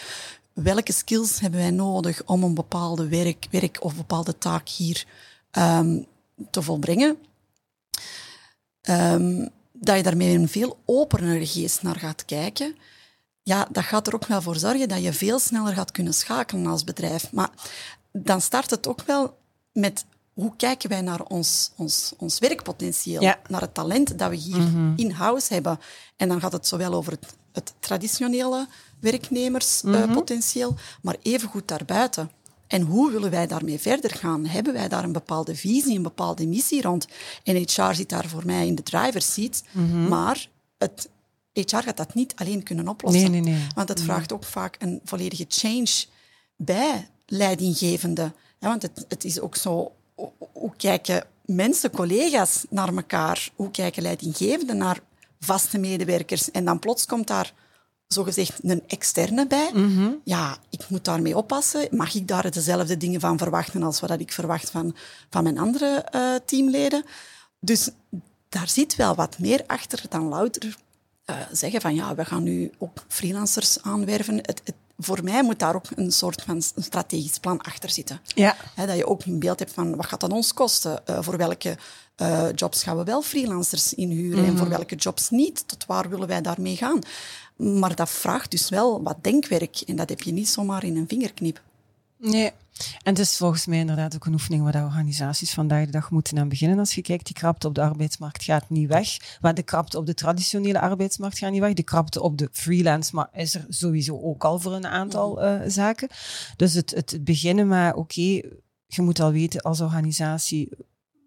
[0.53, 5.05] welke skills hebben wij nodig om een bepaalde werk, werk of bepaalde taak hier
[5.51, 6.05] um,
[6.49, 7.17] te volbrengen,
[8.89, 12.75] um, dat je daarmee een veel openere geest naar gaat kijken
[13.49, 16.65] ja, dat gaat er ook wel voor zorgen dat je veel sneller gaat kunnen schakelen
[16.65, 17.31] als bedrijf.
[17.31, 17.49] Maar
[18.11, 19.37] dan start het ook wel
[19.73, 24.61] met hoe kijken wij naar ons, ons, ons werkpotentieel, naar het talent dat we hier
[24.61, 24.93] mhm.
[24.95, 25.79] in-house hebben.
[26.15, 28.67] En dan gaat het zowel over het, het traditionele
[28.99, 30.99] werknemerspotentieel, mm -hmm.
[31.01, 32.31] maar evengoed daarbuiten.
[32.67, 34.45] En hoe willen wij daarmee verder gaan?
[34.45, 37.07] Hebben wij daar een bepaalde visie, een bepaalde missie rond?
[37.43, 41.09] En HR zit daar voor mij in de driver's seat, mm maar het
[41.59, 43.31] HR gaat dat niet alleen kunnen oplossen.
[43.31, 43.67] Nee, nee, nee.
[43.75, 46.05] Want het vraagt ook vaak een volledige change
[46.55, 48.31] bij leidinggevende.
[48.59, 49.91] want het, het is ook zo,
[50.51, 53.49] hoe kijken mensen, collega's naar elkaar?
[53.55, 54.99] Hoe kijken leidinggevenden naar
[55.39, 56.51] vaste medewerkers?
[56.51, 57.53] En dan plots komt daar
[58.07, 59.71] zogezegd een externe bij.
[59.73, 60.09] Mhm.
[60.23, 61.87] Ja, ik moet daarmee oppassen.
[61.91, 64.95] Mag ik daar dezelfde dingen van verwachten als wat ik verwacht van,
[65.29, 67.03] van mijn andere uh, teamleden?
[67.59, 67.89] Dus
[68.49, 70.75] daar zit wel wat meer achter dan louter
[71.29, 74.35] uh, zeggen van ja, we gaan nu ook freelancers aanwerven.
[74.35, 78.21] Het, het, voor mij moet daar ook een soort van strategisch plan achter zitten.
[78.35, 78.55] Ja.
[78.75, 81.01] dat je ook een beeld hebt van wat gaat dat ons kosten?
[81.09, 81.77] Uh, voor welke
[82.21, 84.75] uh, jobs gaan we wel freelancers inhuren en voor mhm.
[84.75, 85.67] welke jobs niet?
[85.67, 86.99] Tot waar willen wij daarmee gaan?
[87.55, 91.07] Maar dat vraagt dus wel wat denkwerk en dat heb je niet zomaar in een
[91.07, 91.61] vingerknip.
[92.17, 92.51] Nee.
[93.03, 96.11] En het is volgens mij inderdaad ook een oefening waar de organisaties vandaag de dag
[96.11, 96.79] moeten aan beginnen.
[96.79, 99.37] Als je kijkt, die krapte op de arbeidsmarkt gaat niet weg.
[99.41, 101.73] Maar de krapte op de traditionele arbeidsmarkt gaat niet weg.
[101.73, 105.61] De krapte op de freelance maar is er sowieso ook al voor een aantal uh,
[105.67, 106.07] zaken.
[106.55, 108.41] Dus het, het beginnen met, oké,
[108.85, 110.69] je moet al weten als organisatie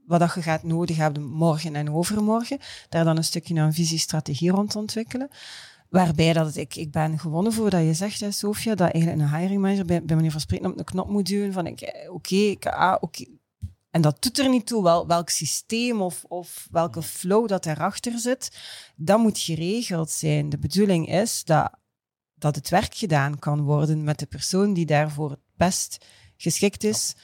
[0.07, 2.59] wat dat je gaat nodig hebben morgen en overmorgen.
[2.89, 5.29] Daar dan een stukje een visie-strategie rond ontwikkelen.
[5.93, 9.37] Waarbij dat ik, ik ben gewonnen voor dat je zegt, hè, Sofia, dat eigenlijk een
[9.37, 12.57] hiring manager bij, bij manier van spreken op een knop moet duwen van oké, okay,
[12.61, 13.25] ah, oké.
[13.91, 18.19] En dat doet er niet toe wel, welk systeem of, of welke flow dat erachter
[18.19, 18.59] zit.
[18.97, 20.49] Dat moet geregeld zijn.
[20.49, 21.71] De bedoeling is dat,
[22.35, 27.15] dat het werk gedaan kan worden met de persoon die daarvoor het best geschikt is,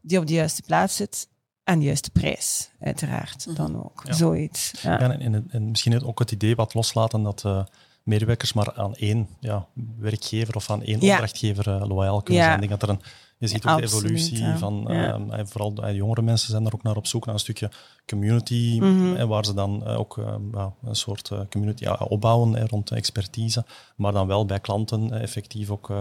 [0.00, 1.28] die op de juiste plaats zit
[1.64, 3.46] en de juiste prijs, uiteraard.
[3.46, 3.56] Mhm.
[3.56, 4.02] Dan ook.
[4.08, 4.72] Zoiets.
[4.82, 5.00] Ja.
[5.00, 7.42] ja en, en, misschien ook het idee wat loslaten dat...
[7.46, 7.64] Uh,
[8.08, 9.66] medewerkers maar aan één ja,
[9.98, 12.62] werkgever of aan één opdrachtgever uh, loyaal kunnen zijn.
[12.62, 13.02] Ik denk dat er een,
[13.38, 16.96] je ziet ook de evolutie van, uh, vooral de jongere mensen zijn er ook naar
[16.96, 17.70] op zoek naar een stukje
[18.06, 23.64] community, mm waar ze dan ook een soort community opbouwen rond expertise,
[23.96, 25.92] maar dan wel bij klanten effectief ook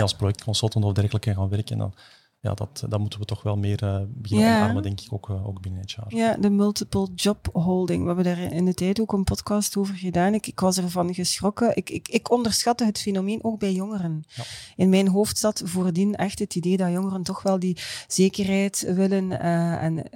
[0.00, 1.72] als projectconsultant of dergelijke gaan werken.
[1.72, 1.94] En dan,
[2.42, 4.60] ja, dat, dat moeten we toch wel meer uh, beginnen ja.
[4.60, 6.16] omarmen, denk ik, ook, uh, ook binnen HR.
[6.16, 8.00] Ja, de multiple job holding.
[8.00, 10.34] We hebben daar in de tijd ook een podcast over gedaan.
[10.34, 11.76] Ik, ik was ervan geschrokken.
[11.76, 14.24] Ik, ik, ik onderschatte het fenomeen ook bij jongeren.
[14.28, 14.44] Ja.
[14.76, 17.76] In mijn hoofd zat voordien echt het idee dat jongeren toch wel die
[18.06, 19.30] zekerheid willen.
[19.30, 20.10] Uh, en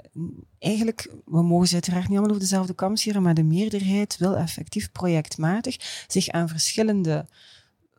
[0.58, 4.36] eigenlijk, we mogen ze uiteraard niet allemaal over dezelfde kam scheren, maar de meerderheid wil
[4.36, 7.26] effectief projectmatig zich aan verschillende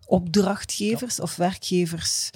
[0.06, 2.32] opdrachtgevers of werkgevers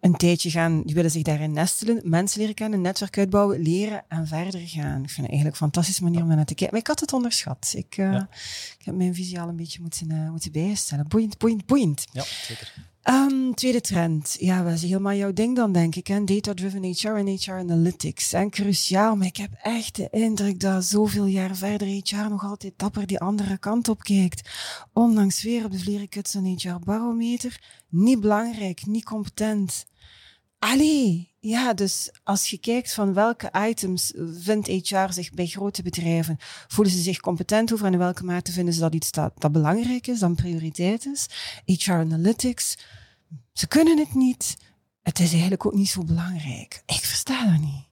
[0.00, 4.26] een tijdje gaan, die willen zich daarin nestelen, mensen leren kennen, netwerk uitbouwen, leren en
[4.26, 5.02] verder gaan.
[5.02, 6.68] Ik vind het eigenlijk een fantastische manier om naar te kijken.
[6.70, 7.72] Maar ik had het onderschat.
[7.76, 8.22] Ik, uh,
[8.78, 11.08] ik heb mijn visie al een beetje moeten, uh, moeten bijstellen.
[11.08, 12.06] Boeiend, boeiend, boeiend.
[12.12, 12.72] Ja, zeker.
[13.10, 14.36] Um, tweede trend.
[14.38, 16.26] Ja, is helemaal jouw ding dan, denk ik.
[16.26, 18.32] Data-driven HR en HR analytics.
[18.32, 22.72] En cruciaal, maar ik heb echt de indruk dat zoveel jaar verder HR nog altijd
[22.76, 24.50] dapper die andere kant op kijkt.
[24.92, 27.60] Ondanks weer op de vlerenkuts een HR-barometer.
[27.88, 29.86] Niet belangrijk, niet competent
[30.72, 36.36] Allee, ja, dus als je kijkt van welke items vindt HR zich bij grote bedrijven,
[36.68, 39.52] voelen ze zich competent over en in welke mate vinden ze dat iets dat, dat
[39.52, 41.26] belangrijk is, dat een prioriteit is.
[41.64, 42.76] HR Analytics,
[43.52, 44.56] ze kunnen het niet.
[45.02, 46.82] Het is eigenlijk ook niet zo belangrijk.
[46.86, 47.88] Ik versta dat niet.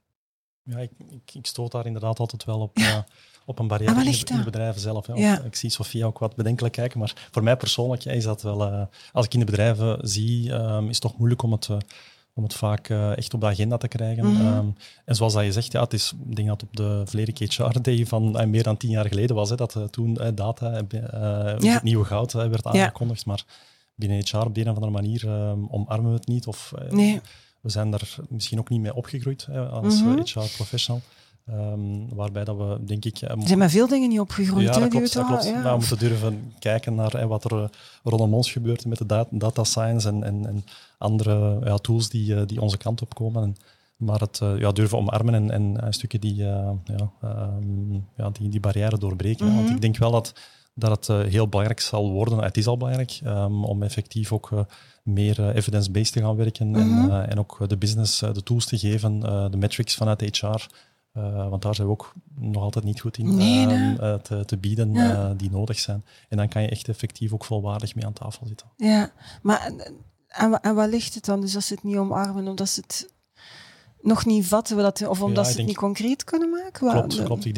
[0.63, 2.79] Ja, ik, ik, ik stoot daar inderdaad altijd wel op.
[2.79, 2.99] Uh,
[3.47, 5.07] op een barrière in de, in, de, bedrijven zelf.
[5.07, 5.15] Hè.
[5.15, 5.41] Ja.
[5.41, 8.73] Ik zie Sofia ook wat bedenkelijk kijken, maar voor mij persoonlijk is dat wel...
[8.73, 8.83] Uh,
[9.13, 11.69] als ik in de bedrijven zie, um, is het toch moeilijk om het...
[11.69, 11.77] Uh,
[12.35, 14.25] om het vaak uh, echt op de agenda te krijgen.
[14.25, 14.33] Mhm.
[14.33, 14.59] Mm -hmm.
[14.59, 17.03] um, en zoals dat je zegt, ja, het is, ik denk dat het op de
[17.07, 20.19] Vlerik HR Day van uh, meer dan tien jaar geleden was, hè, dat uh, toen
[20.35, 21.57] data, ja.
[21.59, 23.25] het nieuwe goud werd aangekondigd.
[23.25, 23.33] Ja.
[23.33, 23.45] Maar
[23.95, 25.29] binnen HR op de een of andere manier
[25.71, 26.47] omarmen we het niet.
[26.47, 27.21] Of, nee.
[27.61, 30.09] We zijn daar misschien ook niet mee opgegroeid hè, als Mhm.
[30.09, 30.25] mm -hmm.
[30.25, 31.01] HR-professional.
[31.51, 33.21] Um, waarbij dat we, denk ik...
[33.21, 34.75] Er zijn met veel dingen niet opgegroeid.
[34.75, 35.13] Ja, hè, klopt.
[35.13, 35.45] Dat klopt.
[35.45, 35.63] Ja.
[35.63, 37.65] Maar we moeten durven kijken naar hè, wat er uh,
[38.03, 40.65] rondom ons gebeurt met de data, data science en, en, en
[40.99, 43.43] andere ja, tools die, uh, die onze kant op komen.
[43.43, 43.57] En,
[43.97, 46.75] maar het ja, durven omarmen en, en een stukje die, ja,
[47.25, 49.47] um, ja, die, die barrière doorbreken.
[49.47, 49.57] Mhm.
[49.57, 50.35] Want ik denk wel dat,
[50.75, 54.67] dat het heel belangrijk zal worden, het is al belangrijk, um, om effectief ook
[55.03, 56.81] meer evidence-based te gaan werken Mhm.
[56.81, 60.67] en, uh, en ook de business de tools te geven, de metrics vanuit HR.
[61.17, 63.99] Uh, want daar zijn we ook nog altijd niet goed in nee, nee.
[63.99, 65.35] uh, te, te, bieden ja.
[65.35, 66.05] die nodig zijn.
[66.29, 68.67] En dan kan je echt effectief ook volwaardig mee aan tafel zitten.
[68.77, 69.73] Ja, maar
[70.29, 71.41] en, en waar ligt het dan?
[71.41, 73.13] Dus als ze het niet omarmen, omdat ze het
[74.01, 76.87] nog niet vatten, dat, of omdat Ja, ze het niet concreet kunnen maken?
[76.87, 77.45] Waar- Klopt, klopt.
[77.45, 77.55] Ik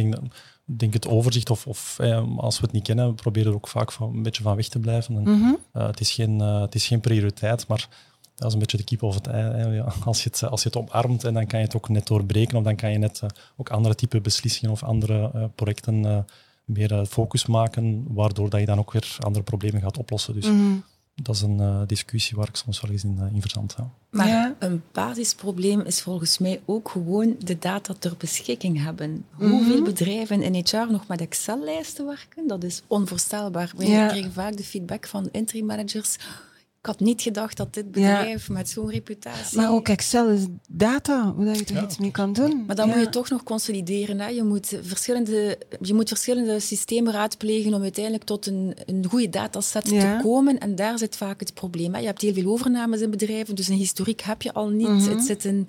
[0.64, 3.68] denk, het overzicht, of, of eh, als we het niet kennen, we proberen er ook
[3.68, 5.16] vaak van, een beetje van weg te blijven.
[5.16, 5.54] En, Mhm.
[5.72, 7.88] het, is geen, het is geen prioriteit, maar
[8.34, 9.84] dat is een beetje de kip of het ei.
[10.04, 12.58] Als, je het, als je het omarmt, en dan kan je het ook net doorbreken,
[12.58, 16.26] of dan kan je net uh, ook andere type beslissingen of andere uh, projecten
[16.64, 20.34] meer focus maken, waardoor dat je dan ook weer andere problemen gaat oplossen.
[20.34, 20.74] Dus Mhm.
[21.14, 23.74] dat is een discussie waar ik soms wel eens in, in verzand.
[23.78, 23.90] Ja.
[24.10, 24.54] Maar Ja.
[24.58, 29.24] een basisprobleem is volgens mij ook gewoon de data ter beschikking hebben.
[29.38, 29.50] Mhm.
[29.50, 33.72] Hoeveel bedrijven in HR nog met Excel-lijsten werken, dat is onvoorstelbaar.
[33.76, 34.06] Wij Ja.
[34.08, 36.16] kregen vaak de feedback van interim managers.
[36.84, 39.56] Ik had niet gedacht dat dit bedrijf met zo'n reputatie...
[39.58, 41.82] Maar ook Excel is data, waar je er Ja.
[41.84, 42.64] iets mee kan doen.
[42.66, 42.94] Maar dan Ja.
[42.94, 44.20] moet je toch nog consolideren.
[44.20, 44.28] Hè.
[44.28, 49.90] Je, moet verschillende, je moet verschillende systemen raadplegen om uiteindelijk tot een, een goede dataset
[49.90, 50.16] Ja.
[50.16, 50.58] te komen.
[50.58, 51.94] En daar zit vaak het probleem.
[51.94, 52.00] Hè.
[52.00, 54.88] Je hebt heel veel overnames in bedrijven, dus een historiek heb je al niet.
[54.88, 55.08] Mhm.
[55.10, 55.68] het, zit een,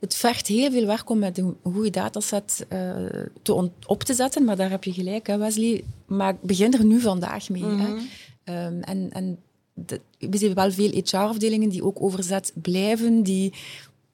[0.00, 2.94] het vergt heel veel werk om met een goede dataset uh,
[3.42, 4.44] te op te zetten.
[4.44, 5.84] Maar daar heb je gelijk, hè, Wesley.
[6.06, 7.62] Maar begin er nu vandaag mee.
[7.62, 7.80] Mhm.
[7.80, 8.66] Hè.
[8.66, 9.38] Um, en, en
[9.86, 13.52] de, we zien wel veel HR-afdelingen die ook overzet blijven, die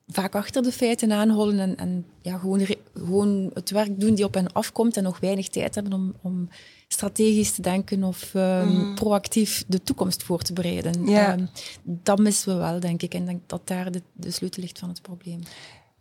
[0.06, 4.34] vaak achter de feiten aanholen en, en ja, gewoon, gewoon het werk doen die op
[4.34, 6.48] hen afkomt en nog weinig tijd hebben om, om
[6.88, 8.94] strategisch te denken of um, mm.
[8.94, 11.06] proactief de toekomst voor te bereiden.
[11.06, 11.32] Ja.
[11.32, 11.48] Um,
[11.82, 13.14] dat missen we wel, denk ik.
[13.14, 15.40] En ik denk dat daar de, de sleutel ligt van het probleem.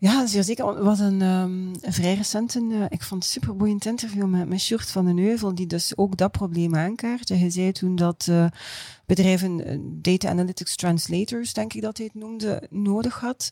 [0.03, 0.83] Ja, zeer zeker.
[0.83, 4.73] Was een, um, een vrij recent, uh, ik vond het super boeiend interview met, met
[4.91, 7.29] van den Heuvel, die dus ook dat probleem aankaart.
[7.29, 8.45] Hij zei toen dat uh,
[9.05, 13.49] bedrijven uh, data analytics translators, denk ik dat hij het noemde, nodig had.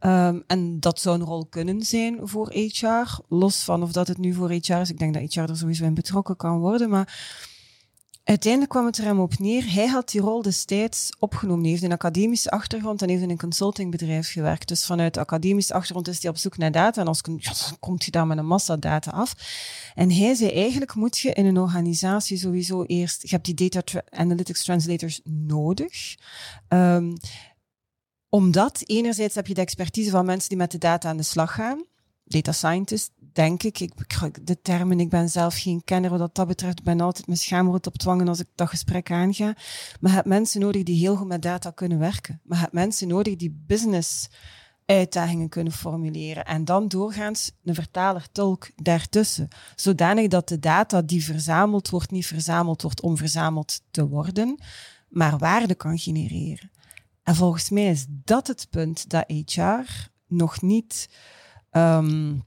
[0.00, 4.18] Um, en dat zou een rol kunnen zijn voor HR, los van of dat het
[4.18, 4.90] nu voor HR is.
[4.90, 7.51] Ik denk dat HR er sowieso in betrokken kan worden, maar
[8.24, 9.72] Uiteindelijk kwam het er hem op neer.
[9.72, 11.62] Hij had die rol destijds opgenomen.
[11.62, 14.68] Hij heeft een academische achtergrond en heeft in een consultingbedrijf gewerkt.
[14.68, 17.00] Dus vanuit de academische achtergrond is hij op zoek naar data.
[17.00, 19.34] En als ja, komt hij daar met een massa data af.
[19.94, 23.22] En hij zei eigenlijk moet je in een organisatie sowieso eerst...
[23.22, 26.16] Je hebt die data analytics translators nodig.
[26.68, 27.16] Um,
[28.28, 31.54] omdat enerzijds heb je de expertise van mensen die met de data aan de slag
[31.54, 31.84] gaan.
[32.24, 33.80] Data scientist, denk ik.
[33.80, 33.92] ik.
[34.46, 36.78] De termen, ik ben zelf geen kenner wat dat betreft.
[36.78, 39.54] Ik ben altijd mijn schaamrood op dwangen als ik dat gesprek aanga.
[40.00, 42.40] Maar je hebt mensen nodig die heel goed met data kunnen werken.
[42.44, 44.28] Maar je mensen nodig die business
[44.86, 46.44] uitdagingen kunnen formuleren.
[46.44, 49.48] En dan doorgaans een vertaler-tolk daartussen.
[49.74, 54.62] Zodanig dat de data die verzameld wordt, niet verzameld wordt om verzameld te worden,
[55.08, 56.70] maar waarde kan genereren.
[57.22, 61.08] En volgens mij is dat het punt dat HR nog niet
[61.70, 62.44] um,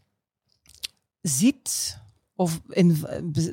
[1.28, 2.00] ziet
[2.36, 3.06] of in,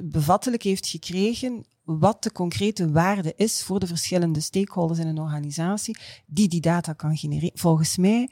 [0.03, 5.99] bevattelijk heeft gekregen wat de concrete waarde is voor de verschillende stakeholders in een organisatie
[6.27, 7.59] die die data kan genereren.
[7.59, 8.31] Volgens mij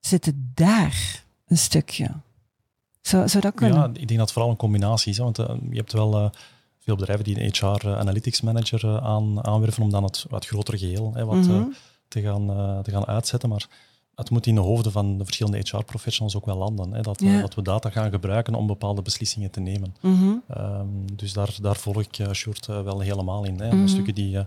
[0.00, 2.10] zit het daar een stukje.
[3.00, 3.78] Zou, zou dat kunnen?
[3.78, 5.16] Ja, ik denk dat het vooral een combinatie is.
[5.16, 6.30] Hè, want uh, je hebt wel uh,
[6.78, 10.78] veel bedrijven die een HR uh, Analytics Manager aan, aanwerven om dan het, het grotere
[10.78, 11.74] geheel hè, wat, mm -hmm.
[12.08, 12.46] te, gaan,
[12.82, 13.48] te gaan uitzetten.
[13.48, 13.68] Maar
[14.22, 16.92] het moet in de hoofden van de verschillende HR-professionals ook wel landen.
[16.92, 17.40] Hè, dat, ja.
[17.40, 19.94] dat, we data gaan gebruiken om bepaalde beslissingen te nemen.
[20.00, 20.42] Mm -hmm.
[20.58, 23.60] um, dus daar, daar volg ik uh, Sjoerd uh, wel helemaal in.
[23.60, 23.66] Hè.
[23.66, 23.88] Mm -hmm.
[23.88, 24.42] Stukken die uh,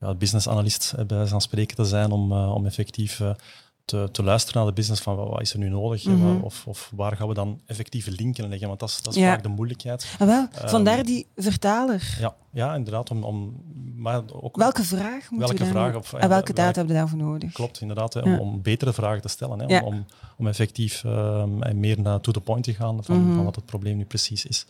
[0.00, 3.20] ja, business analyst bij van spreken te zijn om, om effectief
[3.84, 6.42] te, te, luisteren naar de business van wat, is er nu nodig mm -hmm.
[6.42, 9.32] of, of, waar gaan we dan effectieve linken leggen, want dat is, dat is ja.
[9.32, 10.16] vaak de moeilijkheid.
[10.18, 12.16] Ah, wel, vandaar um, die vertaler.
[12.20, 13.10] Ja, ja inderdaad.
[13.10, 13.62] Om, om,
[13.96, 17.18] maar ook, welke vraag moet welke dan, vraag of, en welke data hebben we daarvoor
[17.18, 17.52] nodig?
[17.52, 18.14] Klopt, inderdaad.
[18.14, 19.60] Hè, om, om, betere vragen te stellen.
[19.60, 23.16] Hè, om, om, om, effectief um, en meer naar to the point te gaan van,
[23.16, 23.34] mm -hmm.
[23.34, 24.66] van wat het probleem nu precies is.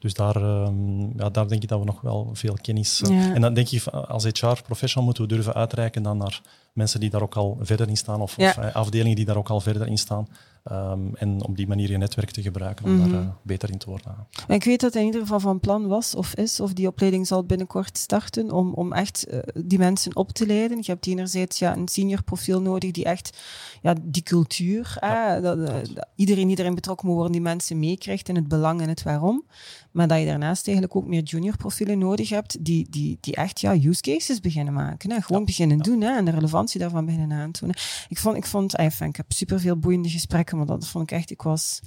[0.00, 3.02] Dus daar, um, ja, daar denk ik dat we nog wel veel kennis...
[3.02, 3.34] Uh, ja.
[3.34, 6.40] En dan denk ik, als HR-professional moeten we durven uitreiken dan naar
[6.78, 8.48] mensen die daar ook al verder in staan, of, ja.
[8.48, 10.28] of uh, afdelingen die daar ook al verder in staan.
[10.72, 13.12] Um, en op die manier je netwerk te gebruiken om mm -hmm.
[13.12, 14.16] daar uh, beter in te worden.
[14.46, 16.86] En ik weet dat hij in ieder geval van plan was of is, of die
[16.86, 20.78] opleiding zal binnenkort starten, om, om echt die mensen op te leiden.
[20.80, 23.38] Je hebt enerzijds ja, een senior profiel nodig die echt
[23.82, 25.40] ja, die cultuur, ja.
[25.40, 28.88] dat, dat, iedereen die erin betrokken moet worden, die mensen meekrijgt en het belang en
[28.88, 29.44] het waarom.
[29.90, 33.60] Maar dat je daarnaast eigenlijk ook meer junior profielen nodig hebt die, die, die echt
[33.60, 35.10] ja, use cases beginnen maken.
[35.10, 35.20] Hè.
[35.20, 35.46] Gewoon ja.
[35.46, 35.82] beginnen ja.
[35.82, 37.76] doen hè, en de relevantie daarvan beginnen aantonen.
[38.08, 41.30] Ik vond, ik vond enfin, ik heb superveel boeiende gesprekken, maar dat vond ik echt,
[41.30, 41.80] ik was,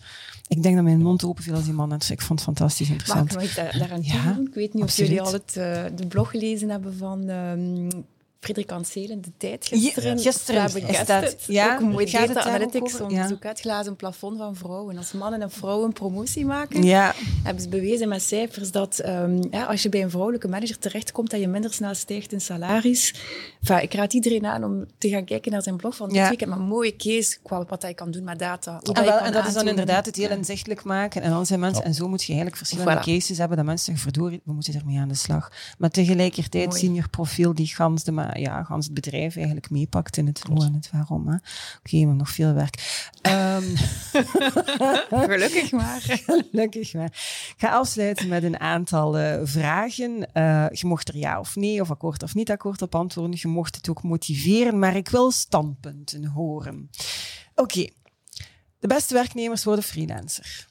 [0.48, 1.90] ik denk dat mijn mond open viel als die man.
[1.90, 3.34] Dus ik vond het fantastisch interessant.
[3.34, 6.30] Mag ik daar, daaraan ja, Ik weet niet of jullie al het, uh, de blog
[6.30, 7.88] gelezen hebben van um,
[8.42, 10.18] Frederik Anselen, de tijd gisteren.
[10.18, 13.54] Ja, gisteren is dat, ja, ook een mooi data analytics onderzoek ja.
[13.54, 14.98] glazen plafond van vrouwen.
[14.98, 17.14] Als mannen en vrouwen promotie maken, ja.
[17.44, 21.30] hebben ze bewezen met cijfers dat um, ja, als je bij een vrouwelijke manager terechtkomt,
[21.30, 23.16] dat je minder snel stijgt in salaris.
[23.60, 26.28] Enfin, ik raad iedereen aan om te gaan kijken naar zijn blog van dit ja.
[26.28, 28.80] weekend, maar een mooie case qua wat hij kan doen met data.
[28.94, 31.22] En, wel, en dat is dan inderdaad het heel inzichtelijk maken.
[31.22, 33.04] En dan zijn mensen, en zo moet je eigenlijk verschillende voilà.
[33.04, 35.52] cases hebben, dat mensen zeggen, verdorie, we moeten ermee aan de slag.
[35.78, 36.80] Maar tegelijkertijd mooi.
[36.80, 40.74] senior profiel die gans de ja, gans het bedrijf eigenlijk meepakt in het hoe en
[40.74, 41.22] het waarom.
[41.22, 41.40] Oké,
[41.84, 43.10] okay, maar nog veel werk.
[43.22, 43.76] Um,
[45.30, 46.02] Gelukkig maar.
[46.52, 47.06] Gelukkig maar.
[47.06, 50.12] Ik ga afsluiten met een aantal uh, vragen.
[50.34, 53.38] Uh, je mocht er ja of nee, of akkoord of niet akkoord op antwoorden.
[53.42, 56.90] Je mocht het ook motiveren, maar ik wil standpunten horen.
[57.56, 57.62] Oké.
[57.62, 57.94] Okay.
[58.80, 60.70] De beste werknemers worden freelancer.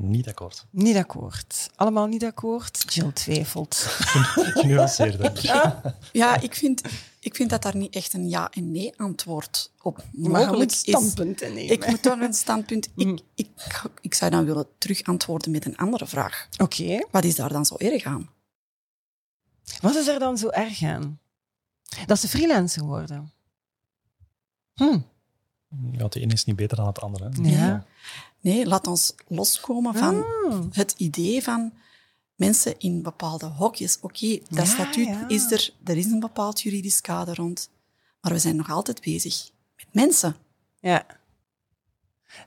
[0.00, 0.66] Niet akkoord.
[0.70, 1.70] Niet akkoord.
[1.74, 2.94] Allemaal niet akkoord.
[2.94, 3.76] Jill twijfelt.
[4.58, 5.42] Genuanceerd.
[6.12, 6.82] ja, ik vind,
[7.20, 10.78] ik vind dat daar niet echt een ja en nee antwoord op mogelijk is.
[10.78, 11.70] standpunt nemen.
[11.70, 12.88] Ik moet dan een standpunt...
[12.96, 13.48] Ik, ik,
[14.00, 16.48] ik zou dan willen terug antwoorden met een andere vraag.
[16.52, 16.82] Oké.
[16.82, 17.06] Okay.
[17.10, 18.30] Wat is daar dan zo erg aan?
[19.80, 21.18] Wat is er dan zo erg aan?
[22.06, 23.32] Dat ze freelancer worden.
[24.74, 24.98] Hm.
[25.92, 27.30] Ja, het ene is niet beter dan het andere.
[27.42, 27.50] Ja.
[27.50, 27.86] ja.
[28.40, 30.60] Nee, laat ons loskomen van Ah.
[30.70, 31.72] het idee van
[32.34, 33.96] mensen in bepaalde hokjes.
[34.00, 35.28] Oké, okay, dat Ja, statuut ja.
[35.28, 37.70] is er, er is een bepaald juridisch kader rond,
[38.20, 40.36] maar we zijn nog altijd bezig met mensen.
[40.80, 41.06] Ja.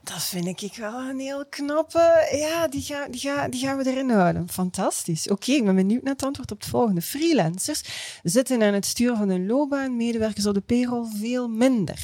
[0.02, 2.28] Dat vind ik wel een heel knappe.
[2.32, 3.06] Ja, die, ga,
[3.48, 4.48] die, gaan we erin houden.
[4.48, 5.28] Fantastisch.
[5.28, 7.02] Oké, ik ben benieuwd naar het antwoord op het volgende.
[7.02, 7.82] Freelancers
[8.22, 12.00] zitten aan het stuur van hun loopbaan, medewerkers op de payroll veel minder.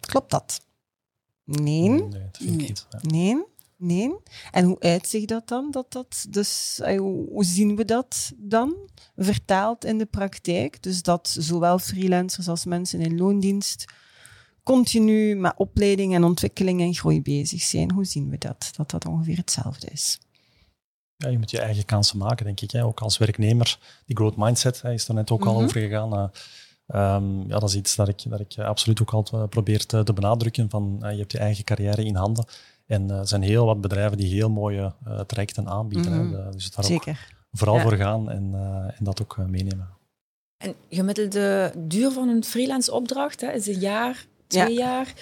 [0.00, 0.60] Klopt dat?
[1.46, 1.88] Nee.
[1.88, 2.66] Nee, dat vind ik Nee.
[2.68, 2.86] niet.
[2.90, 2.98] Ja.
[3.02, 3.44] Nee.
[3.78, 4.14] Nee.
[4.50, 5.70] En hoe uitzicht dat dan?
[5.70, 8.74] Dat dat dus, eh, hoe zien we dat dan
[9.16, 10.82] vertaald in de praktijk?
[10.82, 13.84] Dus dat zowel freelancers als mensen in loondienst
[14.62, 17.92] continu met opleiding en ontwikkeling en groei bezig zijn.
[17.92, 18.70] Hoe zien we dat?
[18.76, 20.18] Dat dat ongeveer hetzelfde is.
[21.16, 22.70] Ja, je moet je eigen kansen maken, denk ik.
[22.70, 22.84] Hè.
[22.84, 23.78] Ook als werknemer.
[24.06, 25.62] Die growth mindset hè, is er net ook al Mhm.
[25.64, 26.30] over gegaan.
[26.86, 29.86] Eh, ehm, ja, dat is iets dat ik, dat ik absoluut ook altijd eh, probeer
[29.86, 30.70] te, te benadrukken.
[30.70, 32.44] Van, eh, je hebt je eigen carrière in handen.
[32.86, 36.26] En eh, er zijn heel wat bedrijven die heel mooie eh, trajecten aanbieden.
[36.28, 36.50] Mhm.
[36.50, 37.32] dus daar ook Zeker.
[37.52, 37.82] vooral Ja.
[37.82, 39.88] voor gaan en, eh, en dat ook eh, meenemen.
[40.56, 45.12] En gemiddelde duur van een freelance opdracht hè, is een jaar, twee jaar.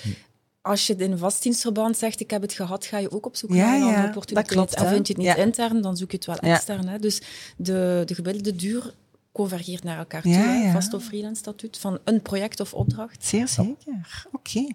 [0.62, 3.50] Als je in een vastdienstverband zegt, ik heb het gehad, ga je ook op zoek
[3.50, 4.56] Ja, naar een ja, andere dat opportuniteit.
[4.56, 5.42] klopt, en vind je het niet Ja.
[5.42, 6.54] intern, dan zoek je het wel Ja.
[6.54, 6.88] extern.
[6.88, 6.98] Hè.
[6.98, 7.22] Dus
[7.56, 8.94] de, de gemiddelde duur
[9.34, 10.30] convergeert naar elkaar toe.
[10.30, 10.64] Ja, hè.
[10.66, 10.72] ja.
[10.72, 13.24] Vast of freelance statuut, van een project of opdracht.
[13.24, 14.26] Zeer zeker.
[14.32, 14.66] Oké.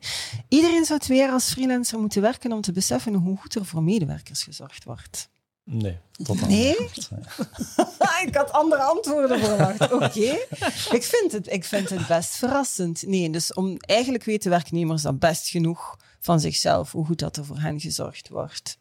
[0.47, 3.83] Iedereen zou twee jaar als freelancer moeten werken om te beseffen hoe goed er voor
[3.83, 5.29] medewerkers gezorgd wordt.
[5.63, 6.75] Nee, totaal Nee?
[6.79, 7.09] niet.
[7.11, 8.25] Nee.
[8.27, 9.91] ik had andere antwoorden verwacht.
[9.91, 10.37] Oké.
[10.97, 13.03] Ik, vind het, ik vind het best verrassend.
[13.07, 17.45] Nee, dus om, eigenlijk weten werknemers dan best genoeg van zichzelf hoe goed dat er
[17.45, 18.77] voor hen gezorgd wordt.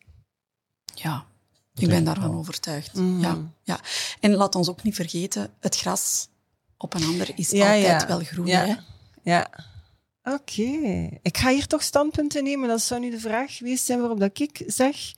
[0.94, 1.26] Ja,
[1.78, 2.38] ik ben daarvan wel.
[2.38, 2.94] overtuigd.
[2.94, 3.20] Mhm.
[3.20, 3.80] Ja, ja.
[4.20, 6.28] En laat ons ook niet vergeten, het gras
[6.76, 8.06] op een ander is Ja, altijd ja.
[8.06, 8.46] wel groen.
[8.46, 8.66] Ja.
[8.66, 8.74] Hè?
[9.22, 9.50] Ja.
[10.22, 11.08] Oké.
[11.22, 12.68] Ik ga hier toch standpunten nemen.
[12.68, 15.14] Dat zou nu de vraag geweest zijn waarop dat ik zeg...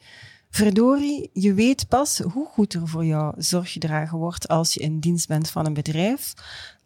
[0.53, 5.01] Verdorie, je weet pas hoe goed er voor jou zorg gedragen wordt als je in
[5.01, 6.33] dienst bent van een bedrijf,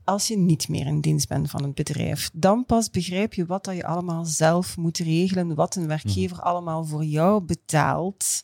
[0.05, 2.31] als je niet meer in dienst bent van een bedrijf.
[2.33, 6.85] Dan pas begrijp je wat dat je allemaal zelf moet regelen, wat een werkgever allemaal
[6.85, 8.43] voor jou betaalt.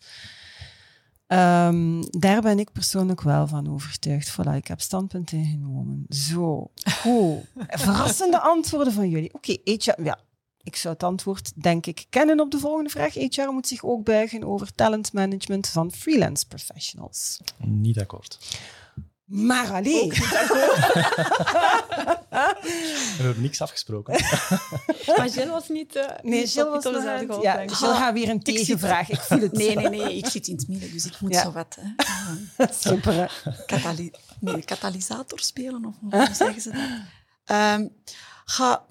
[1.30, 4.32] Ehm, daar ben ik persoonlijk wel van overtuigd.
[4.32, 6.06] Voilà, ik heb standpunt ingenomen.
[6.08, 6.70] Zo,
[7.02, 7.44] goed.
[7.84, 9.34] Verrassende antwoorden van jullie.
[9.34, 10.18] Oké, HR, ja,
[10.62, 13.14] ik zou het antwoord denk ik kennen op de volgende vraag.
[13.14, 17.40] HR moet zich ook buigen over talentmanagement van freelance professionals.
[17.56, 18.38] Niet akkoord.
[19.30, 20.08] Maar alleen.
[23.16, 24.12] We hebben niks afgesproken.
[25.16, 25.96] maar Gilles was niet.
[25.96, 29.10] Uh, nee, Gilles was niet aan het- Ja, Gilles gaat weer een tegenvraag.
[29.10, 29.52] Ik voel het.
[29.52, 31.42] Nee, nee, nee, ik zit in het midden, dus ik moet Ja.
[31.42, 33.42] zo wat hè, Super.
[34.40, 36.80] nee, katalysator spelen, of hoe zeggen ze dat?
[37.44, 37.86] Ehm,
[38.44, 38.84] ga,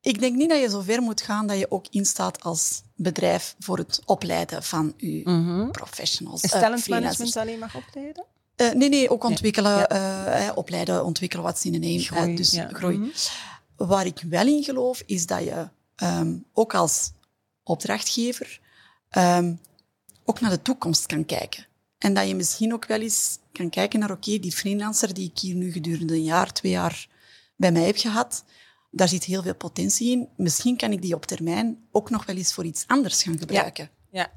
[0.00, 3.54] ik denk niet dat je zo ver moet gaan dat je ook instaat als bedrijf
[3.58, 5.70] voor het opleiden van je Mhm.
[5.70, 6.42] professionals.
[6.42, 7.36] Is eh, talentmanagement freelancers.
[7.36, 8.24] alleen maar opleiden?
[8.58, 9.88] Eh, nee, nee, ook ontwikkelen, Ja.
[9.88, 12.00] eh, opleiden, ontwikkelen, wat zin in.
[12.00, 12.68] Groei, eh, dus ja.
[12.72, 12.96] groei.
[12.98, 13.08] Mhm.
[13.76, 17.12] Waar ik wel in geloof, is dat je ehm, ook als
[17.62, 18.60] opdrachtgever
[19.08, 19.54] ehm,
[20.24, 21.66] ook naar de toekomst kan kijken.
[21.98, 25.38] En dat je misschien ook wel eens kan kijken naar, oké, die freelancer die ik
[25.38, 27.08] hier nu gedurende een jaar, twee jaar
[27.56, 28.44] bij mij heb gehad,
[28.90, 30.28] daar zit heel veel potentie in.
[30.36, 33.90] Misschien kan ik die op termijn ook nog wel eens voor iets anders gaan gebruiken.
[34.10, 34.30] Ja.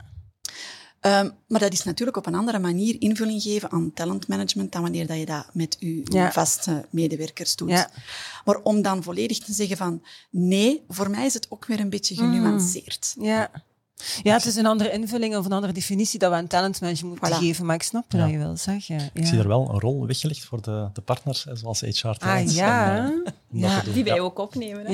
[1.01, 5.07] Ehm, maar dat is natuurlijk op een andere manier invulling geven aan talentmanagement dan wanneer
[5.07, 6.31] dat je dat met je Ja.
[6.31, 7.69] vaste medewerkers doet.
[7.69, 7.89] Ja.
[8.45, 11.89] Maar om dan volledig te zeggen van nee, voor mij is het ook weer een
[11.89, 13.15] beetje genuanceerd.
[13.19, 13.51] Ja.
[14.23, 17.37] Ja, het is een andere invulling of een andere definitie dat we aan talentmanagement moeten
[17.37, 17.41] Voilà.
[17.43, 18.19] geven, maar ik snap Ja.
[18.21, 18.95] wat je wil zeggen.
[18.95, 19.09] Ja.
[19.13, 23.09] Ik zie er wel een rol weggelegd voor de, de partners, zoals HR Ah ja,
[23.09, 23.31] om, eh,
[23.61, 23.81] ja.
[23.93, 24.21] Die wij Ja.
[24.21, 24.85] ook opnemen.
[24.85, 24.91] Hè?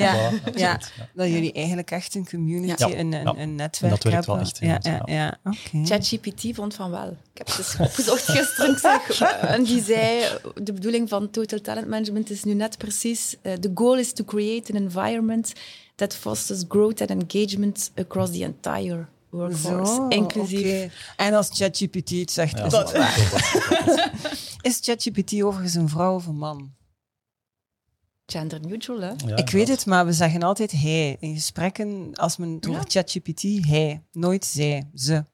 [0.56, 0.80] Ja.
[1.14, 2.98] Dat jullie eigenlijk echt een community, Ja.
[2.98, 3.34] een, een, Ja.
[3.38, 4.54] een netwerk Dat werkt wel hebben.
[4.54, 5.38] echt heel Ja, goed, ja, ja.
[5.44, 5.86] oké.
[5.86, 7.08] ChatGPT vond van wel.
[7.34, 8.80] Ik heb het eens opgezocht gisteren.
[8.80, 10.30] Zeg, eh, en die zei, eh,
[10.64, 14.24] de bedoeling van Total Talent Management is nu net precies, eh, the goal is to
[14.24, 15.54] create an environment
[15.98, 19.94] that fosters growth and engagement across the entire workforce.
[19.94, 21.14] Zo, inclusief.
[21.16, 23.96] En als ChatGPT het zegt, Ja, is dat- het waar.
[23.96, 24.12] dat-
[24.62, 26.76] Is ChatGPT overigens een vrouw of een man?
[28.26, 29.00] gender neutral.
[29.02, 29.12] Hè?
[29.26, 31.18] ja, ik weet het, maar we zeggen altijd hij.
[31.20, 34.04] In gesprekken, als men over ChatGPT, hij.
[34.12, 35.26] Nooit zij, ze.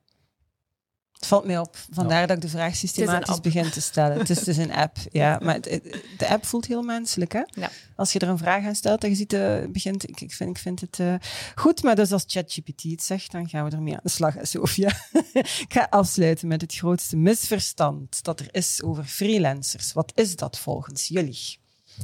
[1.24, 1.78] Het valt mij op.
[1.91, 4.17] Vandaar dat ik de vraag systematisch begin te stellen.
[4.17, 5.39] Het is dus een app, ja.
[5.41, 7.41] Maar het- het- de app voelt heel menselijk, hè?
[7.47, 7.69] Ja.
[7.95, 10.49] Als je er een vraag aan stelt en je ziet, eh, begint, ik, ik, vind,
[10.49, 11.13] ik vind het eh,
[11.55, 11.84] goed.
[11.84, 14.91] Maar dus als ChatGPT het zegt, dan gaan we ermee aan de slag, hè, Sophia.
[15.34, 19.93] ik ga afsluiten met het grootste misverstand dat er is over freelancers.
[19.93, 21.57] Wat is dat volgens jullie?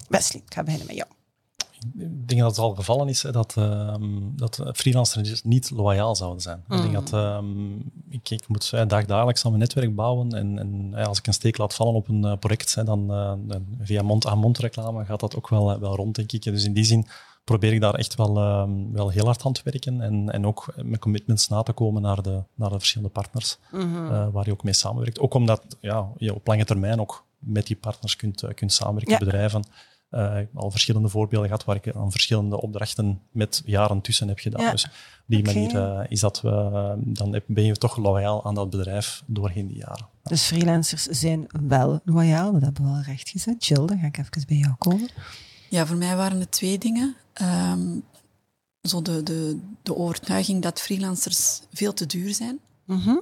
[0.08, 1.10] Wesley, ik ga beginnen met jou.
[1.98, 6.42] Ik denk dat het al gevallen is hè, dat, ehm, dat freelancers niet loyaal zouden
[6.42, 6.64] zijn.
[6.70, 7.76] Ik denk dat ehm,
[8.10, 11.58] ik, ik moet eh, dagdagelijks aan mijn netwerk bouwen en, en als ik een steek
[11.58, 15.36] laat vallen op een eh, project, hè, dan, eh, dan via mond-aan-mond reclame gaat dat
[15.36, 16.44] ook wel, wel rond, denk ik.
[16.44, 17.08] Dus in die zin
[17.44, 20.74] probeer ik daar echt wel, ehm, wel heel hard aan te werken en, en ook
[20.84, 24.64] met commitments na te komen naar de, naar de verschillende partners eh, waar je ook
[24.64, 25.20] mee samenwerkt.
[25.20, 29.20] Ook omdat ja, je op lange termijn ook met die partners kunt, kunt samenwerken, Ja.
[29.20, 29.64] bedrijven.
[30.10, 34.28] Eh, ik heb al verschillende voorbeelden gehad waar ik aan verschillende opdrachten met jaren tussen
[34.28, 34.62] heb gedaan.
[34.62, 34.72] Ja.
[34.72, 34.92] Dus op
[35.26, 39.24] die manier eh, is dat we, eh, dan ben je toch loyaal aan dat bedrijf
[39.26, 40.08] doorheen die jaren.
[40.24, 43.66] Dus freelancers zijn wel loyaal, dat hebben we al recht gezet.
[43.66, 45.10] Jill, dan ga ik even bij jou komen.
[45.70, 47.16] Ja, voor mij waren het twee dingen.
[47.34, 48.00] Ehm,
[48.82, 52.60] zo de, de, de overtuiging dat freelancers veel te duur zijn.
[52.86, 53.16] Mhm.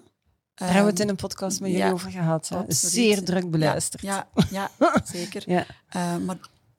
[0.54, 2.50] Daar hebben we het in Ehm, een podcast met jullie ja, over gehad.
[2.50, 2.62] Hè?
[2.68, 4.02] Zeer druk beluisterd.
[4.02, 5.44] Ja, ja, ja, zeker.
[5.46, 5.66] Ja.
[5.90, 6.38] Eh, maar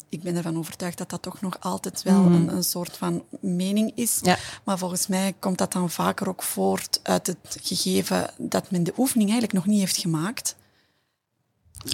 [0.08, 2.32] ik ben ervan overtuigd dat dat toch nog altijd wel Mhm.
[2.34, 4.18] een, een soort van mening is.
[4.22, 4.38] Ja.
[4.64, 8.92] Maar volgens mij komt dat dan vaker ook voort uit het gegeven dat men de
[8.96, 10.56] oefening eigenlijk nog niet heeft gemaakt.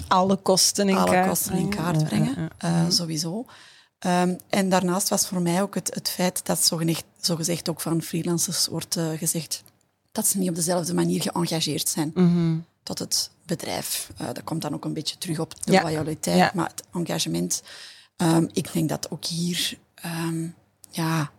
[0.07, 3.45] Alle kosten in alle kaart kosten in kaart brengen, eh, sowieso.
[3.99, 8.01] Ehm, en daarnaast was voor mij ook het, het feit dat zogezegd, zogezegd ook van
[8.01, 9.63] freelancers wordt eh, gezegd
[10.11, 12.57] dat ze niet op dezelfde manier geëngageerd zijn Mhm.
[12.83, 14.09] tot het bedrijf.
[14.17, 15.81] Eh, dat komt dan ook een beetje terug op de Ja.
[15.81, 16.51] loyaliteit, Ja.
[16.53, 17.63] maar het engagement.
[18.15, 20.47] Ehm, ik denk dat ook hier, ehm,
[20.91, 21.31] ja,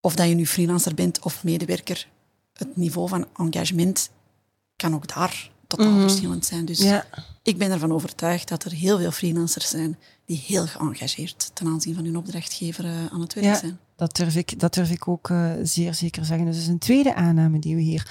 [0.00, 2.08] of dat je nu freelancer bent of medewerker,
[2.52, 4.10] het niveau van engagement
[4.76, 6.00] kan ook daar totaal Mhm.
[6.00, 6.64] verschillend zijn.
[6.64, 7.06] Dus Ja.
[7.42, 11.94] ik ben ervan overtuigd dat er heel veel freelancers zijn die heel geëngageerd ten aanzien
[11.94, 13.54] van hun opdrachtgever eh, aan het werk Ja.
[13.58, 13.78] zijn.
[13.96, 16.46] Dat durf ik, dat durf ik ook eh, zeer zeker zeggen.
[16.46, 18.10] Dus dat is een tweede aanname die we hier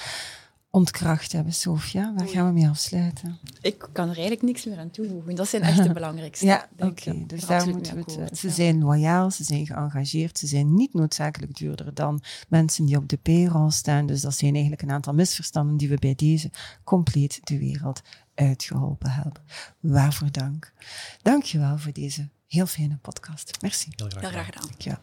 [0.72, 2.14] ontkracht hebben, Sofia.
[2.16, 3.38] Waar gaan we mee afsluiten?
[3.62, 5.36] Ik kan er eigenlijk niks meer aan toevoegen.
[5.36, 6.46] Dat zijn echt de belangrijkste.
[6.46, 7.24] Ja, oké.
[7.28, 8.18] Dus daar moeten we het...
[8.18, 8.54] eh, Ze ja.
[8.54, 13.18] zijn loyaal, ze zijn geëngageerd, ze zijn niet noodzakelijk duurder dan mensen die op de
[13.18, 14.06] payroll staan.
[14.06, 16.52] Dus dat zijn eigenlijk een aantal misverstanden die we bij deze
[16.84, 18.02] compleet de wereld
[18.36, 19.42] uitgeholpen hebben.
[19.80, 20.74] Waarvoor dank.
[21.22, 23.58] Dank je wel voor deze heel fijne podcast.
[23.62, 23.90] Merci.
[23.96, 24.70] Heel graag, Heel graag gedaan.
[24.78, 25.00] Ja.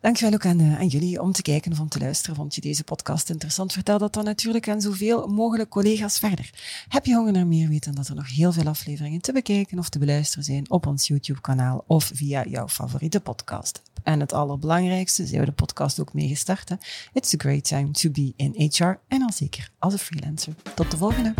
[0.00, 2.36] Dankjewel ook aan, uh, aan jullie om te kijken of om te luisteren.
[2.36, 3.72] Vond je deze podcast interessant?
[3.72, 6.50] Vertel dat dan natuurlijk aan zoveel mogelijk collega's verder.
[6.88, 9.88] Heb je honger naar meer weten dat er nog heel veel afleveringen te bekijken of
[9.88, 13.82] te beluisteren zijn op ons YouTube-kanaal of via jouw favoriete podcast.
[14.02, 16.68] En het allerbelangrijkste, zijn we de podcast ook mee gestart.
[16.68, 16.76] Hè?
[17.12, 20.54] It's a great time to be in HR en al zeker als een freelancer.
[20.74, 21.34] Tot de volgende.